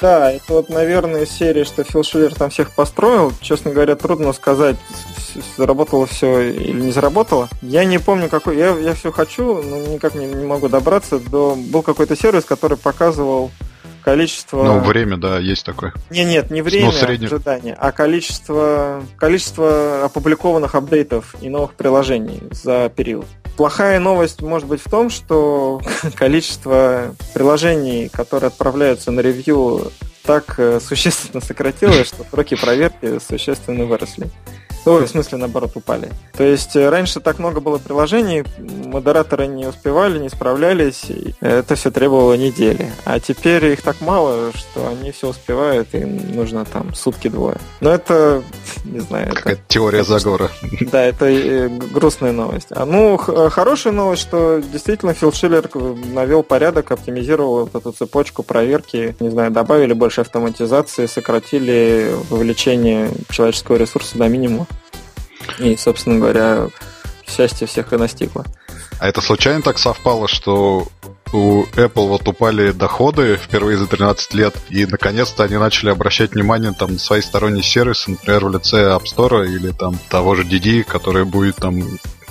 Да, 0.00 0.32
это 0.32 0.44
вот, 0.48 0.68
наверное, 0.68 1.26
серия, 1.26 1.64
что 1.64 1.84
Фил 1.84 2.02
Шиллер 2.02 2.34
там 2.34 2.50
всех 2.50 2.72
построил. 2.72 3.32
Честно 3.40 3.70
говоря, 3.70 3.96
трудно 3.96 4.32
сказать, 4.32 4.76
заработало 5.56 6.06
все 6.06 6.50
или 6.50 6.80
не 6.80 6.92
заработало. 6.92 7.48
Я 7.62 7.84
не 7.84 7.98
помню, 7.98 8.28
какой... 8.28 8.56
Я, 8.56 8.76
я 8.78 8.94
все 8.94 9.12
хочу, 9.12 9.62
но 9.62 9.78
никак 9.78 10.14
не, 10.14 10.26
не 10.26 10.44
могу 10.44 10.68
добраться 10.68 11.18
до... 11.18 11.54
Был 11.56 11.82
какой-то 11.82 12.16
сервис, 12.16 12.44
который 12.44 12.76
показывал 12.76 13.50
количество... 14.02 14.62
Ну, 14.62 14.80
время, 14.80 15.16
да, 15.16 15.38
есть 15.38 15.64
такое. 15.64 15.92
Не, 16.10 16.24
нет, 16.24 16.50
не 16.50 16.62
время 16.62 16.86
ну, 16.86 16.92
средне... 16.92 17.26
ожидания, 17.26 17.76
а 17.78 17.92
количество, 17.92 19.02
количество 19.16 20.04
опубликованных 20.04 20.74
апдейтов 20.74 21.34
и 21.40 21.48
новых 21.48 21.74
приложений 21.74 22.42
за 22.50 22.90
период. 22.94 23.26
Плохая 23.56 23.98
новость 24.00 24.40
может 24.40 24.68
быть 24.68 24.80
в 24.80 24.90
том, 24.90 25.10
что 25.10 25.80
количество 26.14 27.14
приложений, 27.34 28.10
которые 28.12 28.48
отправляются 28.48 29.10
на 29.10 29.20
ревью, 29.20 29.92
так 30.24 30.54
э, 30.58 30.80
существенно 30.80 31.40
сократилось, 31.40 32.08
что 32.08 32.24
сроки 32.30 32.54
проверки 32.54 33.18
существенно 33.18 33.84
выросли. 33.84 34.30
Ну, 34.84 34.98
в 34.98 35.08
смысле, 35.08 35.38
наоборот, 35.38 35.72
упали. 35.74 36.10
То 36.36 36.44
есть 36.44 36.74
э, 36.76 36.88
раньше 36.88 37.20
так 37.20 37.38
много 37.38 37.60
было 37.60 37.78
приложений, 37.78 38.44
модераторы 38.58 39.46
не 39.46 39.66
успевали, 39.66 40.18
не 40.18 40.28
справлялись, 40.28 41.04
и 41.08 41.34
это 41.40 41.76
все 41.76 41.90
требовало 41.90 42.34
недели. 42.34 42.90
А 43.04 43.20
теперь 43.20 43.64
их 43.66 43.82
так 43.82 44.00
мало, 44.00 44.52
что 44.54 44.88
они 44.88 45.12
все 45.12 45.28
успевают, 45.28 45.94
им 45.94 46.34
нужно 46.34 46.64
там 46.64 46.94
сутки-двое. 46.94 47.56
Но 47.80 47.90
это, 47.90 48.42
не 48.84 49.00
знаю... 49.00 49.34
Какая 49.34 49.54
это, 49.54 49.62
теория 49.68 50.00
это, 50.00 50.18
заговора. 50.18 50.50
Да, 50.80 51.02
это 51.02 51.26
э, 51.26 51.68
грустная 51.68 52.32
новость. 52.32 52.68
А 52.70 52.84
ну, 52.84 53.20
э, 53.26 53.50
хорошая 53.50 53.92
новость, 53.92 54.22
что 54.22 54.60
действительно 54.60 55.14
Фил 55.14 55.32
Шиллер 55.32 55.68
навел 56.12 56.42
порядок, 56.42 56.90
оптимизировал 56.90 57.68
вот 57.72 57.74
эту 57.74 57.92
цепочку 57.92 58.42
проверки, 58.42 59.14
не 59.20 59.30
знаю, 59.30 59.52
добавили 59.52 59.92
больше 59.92 60.22
автоматизации, 60.22 61.06
сократили 61.06 62.14
вовлечение 62.30 63.10
человеческого 63.30 63.76
ресурса 63.76 64.18
до 64.18 64.28
минимума. 64.28 64.66
И, 65.58 65.76
собственно 65.76 66.18
говоря, 66.18 66.68
счастье 67.28 67.66
всех 67.66 67.92
и 67.92 67.96
настигло. 67.96 68.44
А 68.98 69.08
это 69.08 69.20
случайно 69.20 69.62
так 69.62 69.78
совпало, 69.78 70.28
что 70.28 70.86
у 71.32 71.64
Apple 71.74 72.08
вот 72.08 72.28
упали 72.28 72.72
доходы 72.72 73.36
впервые 73.36 73.78
за 73.78 73.86
13 73.86 74.34
лет, 74.34 74.54
и 74.68 74.86
наконец-то 74.86 75.44
они 75.44 75.56
начали 75.56 75.90
обращать 75.90 76.34
внимание 76.34 76.72
там 76.72 76.92
на 76.92 76.98
свои 76.98 77.20
сторонние 77.20 77.62
сервисы, 77.62 78.12
например, 78.12 78.44
в 78.44 78.52
лице 78.52 78.90
App 78.90 79.04
Store 79.04 79.46
или 79.46 79.70
там 79.70 79.98
того 80.08 80.34
же 80.34 80.44
DD, 80.44 80.84
который 80.84 81.24
будет 81.24 81.56
там 81.56 81.82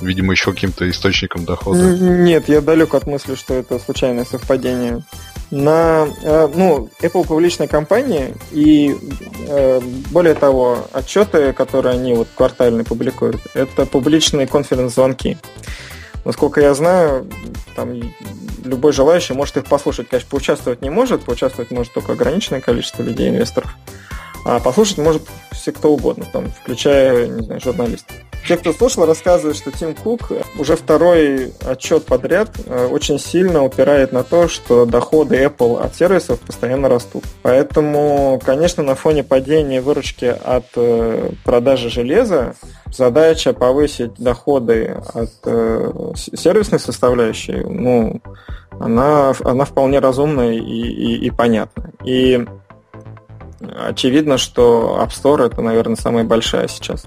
видимо, 0.02 0.32
еще 0.32 0.52
каким-то 0.52 0.89
источником 0.89 1.45
дохода. 1.45 1.95
Нет, 1.95 2.50
я 2.50 2.62
далек 2.62 2.93
от 2.93 3.06
мысли, 3.06 3.36
что 3.36 3.54
это 3.54 3.78
случайное 3.80 4.26
совпадение 4.26 5.04
на, 5.51 6.07
э, 6.23 6.49
ну, 6.53 6.89
Apple 7.01 7.27
публичная 7.27 7.67
компания, 7.67 8.33
и 8.51 8.95
э, 9.47 9.81
более 10.09 10.33
того, 10.33 10.87
отчеты, 10.93 11.51
которые 11.51 11.93
они 11.93 12.13
вот 12.13 12.29
квартально 12.35 12.85
публикуют, 12.85 13.41
это 13.53 13.85
публичные 13.85 14.47
конференц-звонки. 14.47 15.37
Насколько 16.23 16.61
я 16.61 16.73
знаю, 16.73 17.27
там 17.75 17.99
любой 18.63 18.93
желающий 18.93 19.33
может 19.33 19.57
их 19.57 19.65
послушать. 19.65 20.07
Конечно, 20.07 20.29
поучаствовать 20.29 20.81
не 20.81 20.89
может, 20.89 21.23
поучаствовать 21.23 21.71
может 21.71 21.93
только 21.93 22.13
ограниченное 22.13 22.61
количество 22.61 23.03
людей, 23.03 23.29
инвесторов. 23.29 23.75
А 24.45 24.59
послушать 24.59 24.99
может 24.99 25.23
все 25.51 25.71
кто 25.71 25.91
угодно, 25.91 26.25
там, 26.31 26.51
включая, 26.51 27.27
не 27.27 27.43
знаю, 27.43 27.59
журналистов. 27.59 28.15
Те, 28.47 28.58
кто 28.58 28.73
слушал, 28.73 29.06
рассказывают, 29.06 29.58
что 29.58 29.71
Тим 29.71 29.93
Кук 29.93 30.32
уже 30.58 30.75
второй 30.75 31.54
отчет 31.63 32.06
подряд 32.06 32.49
э, 32.65 32.88
очень 32.88 33.19
сильно 33.19 33.63
упирает 33.63 34.12
на 34.12 34.23
то, 34.23 34.47
что 34.47 34.86
доходы 34.86 35.43
Apple 35.43 35.80
от 35.80 35.95
сервисов 35.95 36.39
постоянно 36.39 36.89
растут. 36.89 37.23
Поэтому, 37.43 38.41
конечно, 38.43 38.82
на 38.84 38.95
фоне 38.95 39.23
падения 39.23 39.80
выручки 39.80 40.25
от 40.25 40.65
э, 40.75 41.32
продажи 41.45 41.89
железа 41.89 42.56
задача 42.91 43.54
повысить 43.54 44.15
доходы 44.15 44.97
от 45.13 45.32
э, 45.45 45.91
сервисной 46.15 46.80
составляющей, 46.80 47.63
ну, 47.63 48.21
она, 48.80 49.34
она 49.43 49.65
вполне 49.65 49.99
разумная 49.99 50.54
и, 50.54 50.60
и, 50.60 51.27
и 51.27 51.30
понятна. 51.30 51.91
И 52.04 52.43
очевидно, 53.88 54.38
что 54.38 54.99
App 54.99 55.10
Store 55.10 55.45
это, 55.45 55.62
наверное, 55.62 55.95
самая 55.95 56.23
большая 56.23 56.67
сейчас 56.67 57.06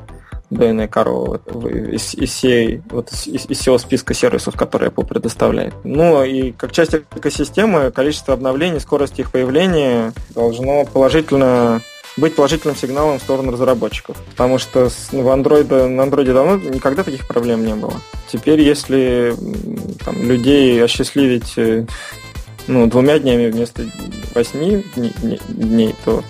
дойная 0.55 0.89
корова 0.89 1.41
из, 1.69 2.15
из, 2.15 2.31
всей, 2.31 2.83
вот, 2.91 3.11
из, 3.13 3.47
из 3.49 3.59
всего 3.59 3.79
списка 3.79 4.15
сервисов, 4.15 4.57
которые 4.57 4.91
Apple 4.91 5.07
предоставляет. 5.07 5.75
Ну 5.85 6.25
и 6.25 6.53
как 6.53 6.73
часть 6.73 6.95
экосистемы 6.95 7.91
количество 7.91 8.35
обновлений, 8.35 8.81
скорость 8.81 9.19
их 9.19 9.31
появления 9.31 10.13
должно 10.35 10.85
положительно 10.85 11.81
быть 12.17 12.37
положительным 12.37 12.77
сигналом 12.77 13.19
в 13.19 13.23
сторону 13.23 13.53
разработчиков. 13.53 14.17
Потому 14.31 14.59
что 14.59 14.89
в 14.89 15.13
Android, 15.13 15.89
на 15.89 16.03
Android 16.03 16.33
давно 16.33 16.57
никогда 16.57 17.03
таких 17.03 17.27
проблем 17.27 17.65
не 17.65 17.75
было. 17.75 17.95
Теперь, 18.29 18.61
если 18.61 19.35
там, 20.05 20.23
людей 20.23 20.83
осчастливить 20.83 21.55
э, 21.57 21.87
ну, 22.67 22.87
двумя 22.87 23.19
днями 23.19 23.51
вместо 23.51 23.85
восьми 24.35 24.85
дней, 25.49 25.95
то 26.05 26.23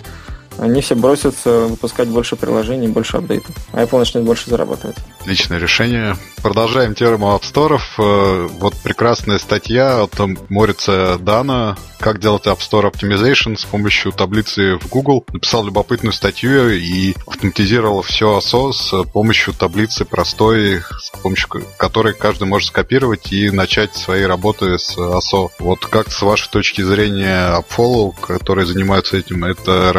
они 0.59 0.81
все 0.81 0.95
бросятся 0.95 1.67
выпускать 1.67 2.07
больше 2.07 2.35
приложений, 2.35 2.89
больше 2.89 3.17
апдейтов. 3.17 3.55
А 3.71 3.83
Apple 3.83 3.99
начнет 3.99 4.23
больше 4.23 4.49
зарабатывать. 4.49 4.95
Отличное 5.21 5.59
решение. 5.59 6.15
Продолжаем 6.41 6.93
тему 6.95 7.27
App 7.27 7.41
Store. 7.41 7.79
Э, 7.97 8.47
вот 8.59 8.75
прекрасная 8.83 9.39
статья 9.39 10.01
от 10.03 10.13
Морица 10.49 11.17
Дана 11.19 11.77
как 11.99 12.19
делать 12.19 12.45
App 12.45 12.59
Store 12.59 12.91
Optimization 12.91 13.57
с 13.57 13.65
помощью 13.65 14.11
таблицы 14.11 14.77
в 14.77 14.89
Google. 14.89 15.25
Написал 15.33 15.65
любопытную 15.65 16.13
статью 16.13 16.69
и 16.69 17.15
автоматизировал 17.25 18.03
все 18.03 18.37
ASO 18.37 18.73
с 18.73 19.03
помощью 19.11 19.55
таблицы 19.55 20.05
простой, 20.05 20.81
с 21.01 21.09
помощью 21.23 21.49
которой 21.77 22.13
каждый 22.13 22.47
может 22.47 22.67
скопировать 22.67 23.31
и 23.33 23.49
начать 23.49 23.95
свои 23.95 24.23
работы 24.23 24.77
с 24.77 24.95
ASO. 24.97 25.49
Вот 25.57 25.85
как 25.87 26.11
с 26.11 26.21
вашей 26.21 26.49
точки 26.51 26.83
зрения 26.83 27.59
AppFollow, 27.59 28.13
которые 28.21 28.67
занимаются 28.67 29.17
этим, 29.17 29.43
это 29.43 29.91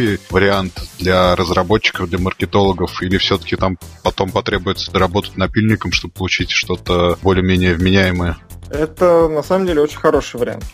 рабочий 0.00 0.20
вариант 0.30 0.72
для 0.98 1.34
разработчиков, 1.36 2.08
для 2.08 2.18
маркетологов, 2.18 3.02
или 3.02 3.18
все-таки 3.18 3.56
там 3.56 3.78
потом 4.02 4.30
потребуется 4.30 4.90
доработать 4.90 5.36
напильником, 5.36 5.92
чтобы 5.92 6.14
получить 6.14 6.50
что-то 6.50 7.18
более-менее 7.22 7.74
вменяемое? 7.74 8.36
Это 8.70 9.26
на 9.26 9.42
самом 9.42 9.66
деле 9.66 9.82
очень 9.82 9.98
хороший 9.98 10.38
вариант. 10.38 10.64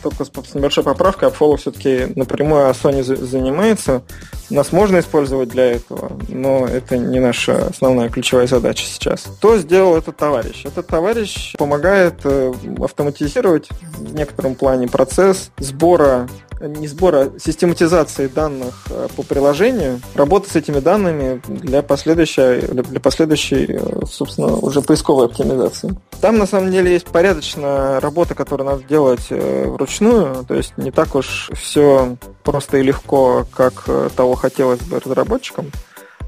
Только 0.00 0.24
с 0.24 0.54
небольшой 0.54 0.84
поправкой 0.84 1.28
Apollo 1.28 1.56
все-таки 1.56 2.12
напрямую 2.14 2.70
Sony 2.70 3.02
занимается. 3.02 4.04
Нас 4.48 4.70
можно 4.70 5.00
использовать 5.00 5.48
для 5.48 5.72
этого, 5.72 6.12
но 6.28 6.66
это 6.68 6.96
не 6.96 7.18
наша 7.18 7.66
основная 7.66 8.10
ключевая 8.10 8.46
задача 8.46 8.86
сейчас. 8.86 9.24
Кто 9.38 9.58
сделал 9.58 9.96
этот 9.96 10.16
товарищ? 10.16 10.64
Этот 10.64 10.86
товарищ 10.86 11.54
помогает 11.58 12.20
э, 12.22 12.52
автоматизировать 12.78 13.70
в 13.98 14.14
некотором 14.14 14.54
плане 14.54 14.86
процесс 14.86 15.50
сбора 15.58 16.28
не 16.60 16.88
сбора, 16.88 17.30
систематизации 17.38 18.26
данных 18.26 18.86
э, 18.90 19.08
по 19.16 19.22
приложению, 19.22 20.00
работы 20.14 20.50
с 20.50 20.56
этими 20.56 20.80
данными 20.80 21.40
для 21.46 21.82
последующей, 21.82 22.60
для 22.60 23.00
последующей, 23.00 23.66
э, 23.68 24.06
собственно, 24.06 24.56
уже 24.56 24.82
поисковой 24.82 25.26
оптимизации. 25.26 25.96
Там, 26.20 26.38
на 26.38 26.46
самом 26.46 26.70
деле, 26.70 26.92
есть 26.92 27.06
порядочная 27.06 28.00
работа, 28.00 28.34
которую 28.34 28.68
надо 28.68 28.84
делать 28.84 29.26
э, 29.30 29.68
вручную, 29.68 30.44
то 30.44 30.54
есть 30.54 30.76
не 30.76 30.90
так 30.90 31.14
уж 31.14 31.50
все 31.54 32.16
просто 32.42 32.78
и 32.78 32.82
легко, 32.82 33.46
как 33.54 33.84
того 34.16 34.34
хотелось 34.34 34.80
бы 34.80 35.00
разработчикам. 35.00 35.70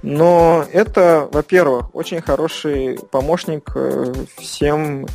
Но 0.02 0.64
это, 0.72 1.28
во-первых, 1.32 1.94
очень 1.94 2.20
хороший 2.20 3.00
помощник 3.10 3.74
всем 4.36 5.06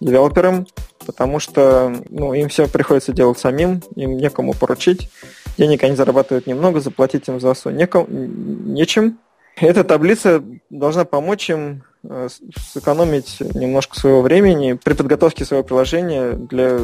инди-девелоперам, 0.00 0.66
потому 1.04 1.38
что 1.38 1.94
ну, 2.10 2.34
им 2.34 2.48
все 2.48 2.68
приходится 2.68 3.12
делать 3.12 3.38
самим, 3.38 3.82
им 3.94 4.16
некому 4.16 4.54
поручить, 4.54 5.10
денег 5.56 5.82
они 5.84 5.96
зарабатывают 5.96 6.46
немного, 6.46 6.80
заплатить 6.80 7.28
им 7.28 7.40
за 7.40 7.54
СО 7.54 7.70
некому, 7.70 8.06
нечем. 8.08 9.18
Эта 9.56 9.84
таблица 9.84 10.44
должна 10.68 11.04
помочь 11.04 11.48
им 11.48 11.82
э, 12.04 12.28
сэкономить 12.74 13.38
немножко 13.54 13.98
своего 13.98 14.20
времени 14.20 14.74
при 14.74 14.92
подготовке 14.92 15.44
своего 15.44 15.64
приложения 15.64 16.32
для, 16.32 16.80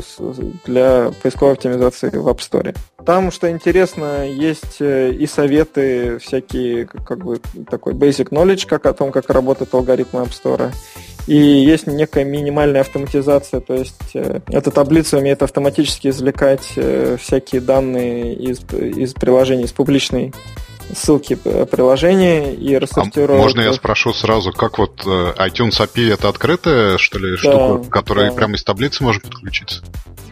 для 0.65 1.13
поисковой 1.23 1.53
оптимизации 1.53 2.09
в 2.09 2.27
App 2.29 2.39
Store. 2.39 2.75
Там, 3.05 3.31
что 3.31 3.51
интересно, 3.51 4.27
есть 4.27 4.81
э, 4.81 5.13
и 5.13 5.27
советы 5.27 6.19
всякие, 6.19 6.87
как 6.87 7.25
бы 7.25 7.41
такой 7.69 7.93
basic 7.93 8.31
knowledge, 8.31 8.67
как 8.67 8.87
о 8.87 8.95
том, 8.95 9.13
как 9.13 9.29
работают 9.29 9.75
алгоритмы 9.75 10.21
App 10.21 10.31
Store 10.31 10.73
и 11.27 11.37
есть 11.37 11.87
некая 11.87 12.25
минимальная 12.25 12.81
автоматизация, 12.81 13.61
то 13.61 13.75
есть 13.75 13.95
э, 14.15 14.41
эта 14.49 14.71
таблица 14.71 15.19
умеет 15.19 15.43
автоматически 15.43 16.09
извлекать 16.09 16.73
э, 16.77 17.17
всякие 17.21 17.61
данные 17.61 18.35
из, 18.35 18.61
из 18.73 19.15
приложений, 19.15 19.65
из 19.65 19.73
публичной 19.73 20.33
ссылки 20.95 21.37
приложения 21.37 22.53
и 22.53 22.77
рассортировать. 22.77 23.41
А 23.41 23.43
можно 23.43 23.61
я 23.61 23.73
спрошу 23.73 24.13
сразу, 24.13 24.53
как 24.53 24.79
вот 24.79 25.03
э, 25.07 25.33
iTunes 25.39 25.79
API 25.79 26.13
это 26.13 26.29
открытая, 26.29 26.99
что 26.99 27.19
ли, 27.21 27.31
да, 27.31 27.37
штука, 27.37 27.91
которая 27.91 28.31
да. 28.31 28.37
прямо 28.37 28.57
из 28.57 28.65
таблицы 28.65 29.05
может 29.05 29.23
подключиться? 29.23 29.83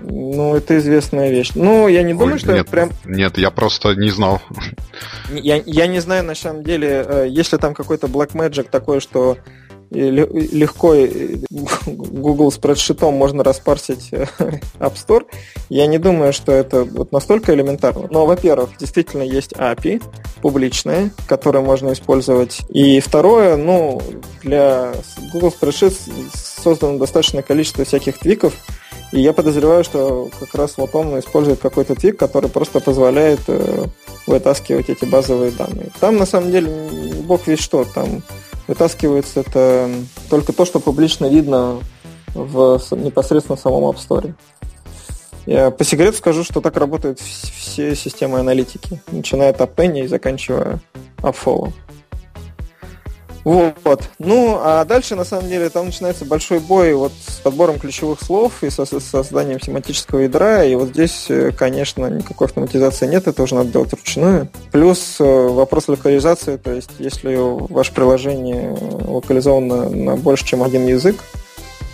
Ну, 0.03 0.57
это 0.57 0.76
известная 0.79 1.31
вещь. 1.31 1.53
Ну, 1.55 1.87
я 1.87 2.03
не 2.03 2.14
думаю, 2.14 2.33
Ой, 2.33 2.38
что 2.40 2.53
нет, 2.53 2.62
это 2.62 2.70
прям... 2.70 2.90
Нет, 3.05 3.38
я 3.38 3.50
просто 3.50 3.94
не 3.94 4.11
знал. 4.11 4.40
Я, 5.31 5.62
я 5.64 5.87
не 5.87 6.00
знаю, 6.00 6.24
на 6.24 6.35
самом 6.35 6.64
деле, 6.64 7.26
если 7.29 7.59
там 7.59 7.74
какой-то 7.74 8.07
Black 8.09 8.33
Magic 8.33 8.68
такой, 8.70 9.00
что 9.00 9.37
легко 9.90 10.94
Google 11.87 12.53
спредшитом 12.53 13.14
можно 13.14 13.42
распарсить 13.42 14.09
э, 14.12 14.26
App 14.79 14.94
Store. 14.94 15.26
Я 15.68 15.87
не 15.87 15.98
думаю, 15.98 16.33
что 16.33 16.53
это 16.53 16.85
вот 16.85 17.12
настолько 17.12 17.55
элементарно. 17.55 18.09
Но, 18.11 18.26
во-первых, 18.26 18.70
действительно 18.79 19.22
есть 19.22 19.53
API 19.53 20.03
публичная, 20.42 21.11
которую 21.26 21.64
можно 21.64 21.92
использовать. 21.92 22.61
И 22.70 23.00
второе, 23.00 23.57
ну, 23.57 24.00
для 24.42 24.92
Google 25.33 25.53
Spreadsheet 25.61 25.96
создано 26.35 26.98
достаточное 26.98 27.42
количество 27.42 27.85
всяких 27.85 28.18
твиков, 28.18 28.55
и 29.12 29.20
я 29.20 29.33
подозреваю, 29.33 29.83
что 29.83 30.31
как 30.38 30.55
раз 30.55 30.74
вот 30.76 30.94
он 30.94 31.18
использует 31.18 31.59
какой-то 31.59 31.96
твик, 31.96 32.16
который 32.16 32.48
просто 32.48 32.79
позволяет 32.79 33.40
э, 33.48 33.87
вытаскивать 34.26 34.88
эти 34.88 35.05
базовые 35.05 35.50
данные. 35.50 35.90
Там 35.98 36.16
на 36.16 36.26
самом 36.26 36.53
деле 36.53 36.70
бог 37.24 37.46
весь 37.48 37.59
что, 37.59 37.85
там 37.85 38.22
вытаскивается 38.70 39.40
это 39.40 39.90
только 40.28 40.52
то, 40.52 40.64
что 40.64 40.78
публично 40.78 41.26
видно 41.26 41.80
в 42.35 42.80
непосредственно 42.92 43.56
в 43.56 43.61
самом 43.61 43.83
App 43.83 43.96
Store. 43.96 44.33
Я 45.44 45.72
по 45.72 45.83
секрету 45.83 46.16
скажу, 46.18 46.44
что 46.44 46.61
так 46.61 46.76
работают 46.76 47.18
все 47.18 47.96
системы 47.96 48.38
аналитики, 48.38 49.02
начиная 49.11 49.50
от 49.50 49.61
App 49.61 49.98
и 49.98 50.06
заканчивая 50.06 50.78
AppFollow. 51.16 51.72
Вот. 53.44 54.05
Ну, 54.18 54.59
а 54.61 54.85
дальше, 54.85 55.16
на 55.16 55.24
самом 55.24 55.48
деле, 55.48 55.68
там 55.70 55.87
начинается 55.87 56.24
большой 56.24 56.61
бой 56.61 56.94
вот 56.94 57.12
с 57.26 57.37
подбором 57.40 57.79
ключевых 57.79 58.20
слов 58.20 58.62
и 58.62 58.70
со 58.70 58.85
созданием 58.85 59.61
семантического 59.61 60.20
ядра. 60.20 60.64
И 60.64 60.74
вот 60.74 60.88
здесь, 60.90 61.26
э, 61.29 61.53
конечно, 61.53 62.07
никакой 62.07 62.46
автоматизации 62.46 63.07
нет, 63.07 63.26
это 63.26 63.42
уже 63.42 63.55
надо 63.55 63.70
делать 63.70 63.92
вручную. 63.92 64.48
Плюс 64.72 65.16
э, 65.20 65.24
вопрос 65.24 65.88
локализации, 65.88 66.57
то 66.57 66.72
есть 66.72 66.90
если 66.98 67.37
ваше 67.37 67.92
приложение 67.92 68.76
локализовано 69.07 69.88
на 69.88 70.16
больше, 70.16 70.44
чем 70.44 70.62
один 70.62 70.87
язык, 70.87 71.16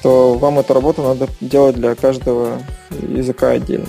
то 0.03 0.35
вам 0.35 0.59
эту 0.59 0.75
работу 0.75 1.03
надо 1.03 1.29
делать 1.41 1.77
для 1.77 1.95
каждого 1.95 2.61
языка 2.91 3.51
отдельно. 3.51 3.87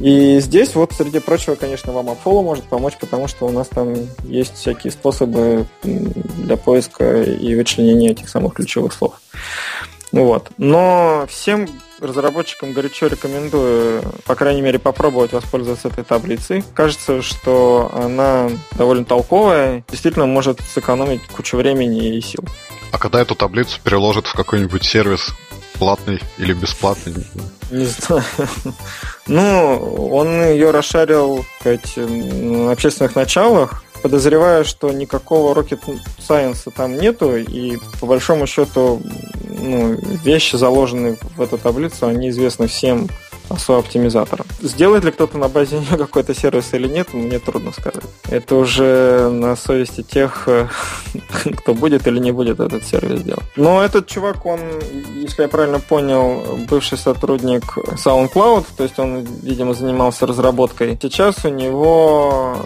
И 0.00 0.40
здесь 0.40 0.74
вот, 0.74 0.92
среди 0.92 1.20
прочего, 1.20 1.54
конечно, 1.54 1.92
вам 1.92 2.08
Apollo 2.08 2.42
может 2.42 2.64
помочь, 2.64 2.96
потому 2.98 3.28
что 3.28 3.46
у 3.46 3.50
нас 3.50 3.68
там 3.68 3.94
есть 4.24 4.54
всякие 4.54 4.90
способы 4.90 5.66
для 5.82 6.56
поиска 6.56 7.22
и 7.22 7.54
вычленения 7.54 8.12
этих 8.12 8.28
самых 8.28 8.54
ключевых 8.54 8.94
слов. 8.94 9.20
Ну 10.12 10.24
вот. 10.24 10.50
Но 10.56 11.26
всем 11.28 11.68
разработчикам 12.00 12.72
горячо 12.72 13.06
рекомендую, 13.08 14.02
по 14.24 14.34
крайней 14.34 14.62
мере, 14.62 14.78
попробовать 14.78 15.32
воспользоваться 15.32 15.88
этой 15.88 16.02
таблицей. 16.02 16.64
Кажется, 16.74 17.20
что 17.20 17.90
она 17.94 18.50
довольно 18.72 19.04
толковая, 19.04 19.84
действительно 19.90 20.26
может 20.26 20.60
сэкономить 20.60 21.22
кучу 21.28 21.58
времени 21.58 22.16
и 22.16 22.20
сил. 22.22 22.42
А 22.90 22.98
когда 22.98 23.20
эту 23.20 23.34
таблицу 23.34 23.78
переложат 23.84 24.26
в 24.26 24.34
какой-нибудь 24.34 24.82
сервис, 24.82 25.28
платный 25.78 26.20
или 26.38 26.54
бесплатный? 26.54 27.12
Не 27.14 27.22
знаю. 27.34 27.50
Ну, 29.26 30.08
он 30.12 30.42
ее 30.42 30.70
расшарил 30.70 31.44
сказать, 31.60 31.96
на 31.96 32.72
общественных 32.72 33.14
началах, 33.14 33.84
подозреваю, 34.02 34.64
что 34.64 34.90
никакого 34.92 35.54
rocket 35.54 35.80
science 36.18 36.70
там 36.74 36.96
нету, 36.96 37.36
и 37.36 37.78
по 38.00 38.06
большому 38.06 38.46
счету 38.46 39.00
ну, 39.44 39.96
вещи, 40.24 40.56
заложенные 40.56 41.16
в 41.36 41.40
эту 41.40 41.58
таблицу, 41.58 42.06
они 42.06 42.30
известны 42.30 42.66
всем 42.66 43.08
ASO-оптимизатором. 43.50 44.46
Сделает 44.60 45.04
ли 45.04 45.10
кто-то 45.10 45.38
на 45.38 45.48
базе 45.48 45.78
нее 45.78 45.96
какой-то 45.98 46.34
сервис 46.34 46.72
или 46.72 46.88
нет, 46.88 47.12
мне 47.12 47.38
трудно 47.38 47.72
сказать. 47.72 48.04
Это 48.28 48.54
уже 48.56 49.28
на 49.30 49.56
совести 49.56 50.02
тех, 50.02 50.48
кто 51.58 51.74
будет 51.74 52.06
или 52.06 52.18
не 52.18 52.32
будет 52.32 52.60
этот 52.60 52.84
сервис 52.84 53.22
делать. 53.22 53.44
Но 53.56 53.82
этот 53.82 54.06
чувак, 54.06 54.46
он, 54.46 54.60
если 55.14 55.42
я 55.42 55.48
правильно 55.48 55.80
понял, 55.80 56.58
бывший 56.68 56.98
сотрудник 56.98 57.76
SoundCloud, 57.76 58.66
то 58.76 58.82
есть 58.82 58.98
он, 58.98 59.26
видимо, 59.42 59.74
занимался 59.74 60.26
разработкой. 60.26 60.98
Сейчас 61.00 61.44
у 61.44 61.48
него 61.48 62.56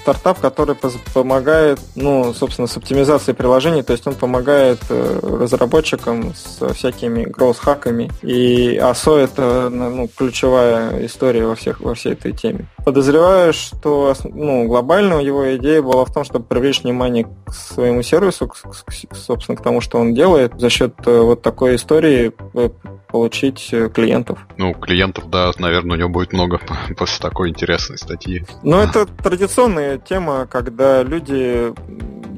стартап, 0.00 0.40
который 0.40 0.76
помогает, 1.12 1.80
ну, 1.94 2.32
собственно, 2.34 2.68
с 2.68 2.76
оптимизацией 2.76 3.34
приложений, 3.34 3.82
то 3.82 3.92
есть 3.92 4.06
он 4.06 4.14
помогает 4.14 4.78
э, 4.88 5.20
разработчикам 5.22 6.34
с 6.34 6.74
всякими 6.74 7.24
гроус-хаками. 7.24 8.10
И 8.22 8.78
ASO 8.78 9.16
это 9.16 9.68
ну, 9.70 10.08
ключевая 10.28 11.06
история 11.06 11.46
во, 11.46 11.54
всех, 11.54 11.80
во 11.80 11.94
всей 11.94 12.12
этой 12.12 12.32
теме. 12.32 12.66
Подозреваю, 12.84 13.54
что 13.54 14.14
ну, 14.24 14.66
глобально 14.66 15.14
его 15.14 15.56
идея 15.56 15.80
была 15.80 16.04
в 16.04 16.12
том, 16.12 16.24
чтобы 16.24 16.44
привлечь 16.44 16.82
внимание 16.82 17.26
к 17.46 17.52
своему 17.52 18.02
сервису, 18.02 18.46
к, 18.46 18.56
к, 18.56 19.14
собственно, 19.14 19.56
к 19.56 19.62
тому, 19.62 19.80
что 19.80 19.98
он 19.98 20.12
делает, 20.12 20.52
за 20.60 20.68
счет 20.68 20.94
э, 21.06 21.20
вот 21.20 21.40
такой 21.40 21.76
истории 21.76 22.32
э, 22.54 22.68
получить 23.10 23.74
клиентов. 23.94 24.38
Ну, 24.58 24.74
клиентов, 24.74 25.30
да, 25.30 25.50
наверное, 25.58 25.96
у 25.96 25.98
него 25.98 26.08
будет 26.10 26.34
много 26.34 26.60
после 26.98 27.20
такой 27.20 27.48
интересной 27.48 27.96
статьи. 27.96 28.44
Но 28.62 28.82
это 28.82 29.06
традиционная 29.06 29.96
тема, 29.96 30.46
когда 30.46 31.02
люди 31.02 31.72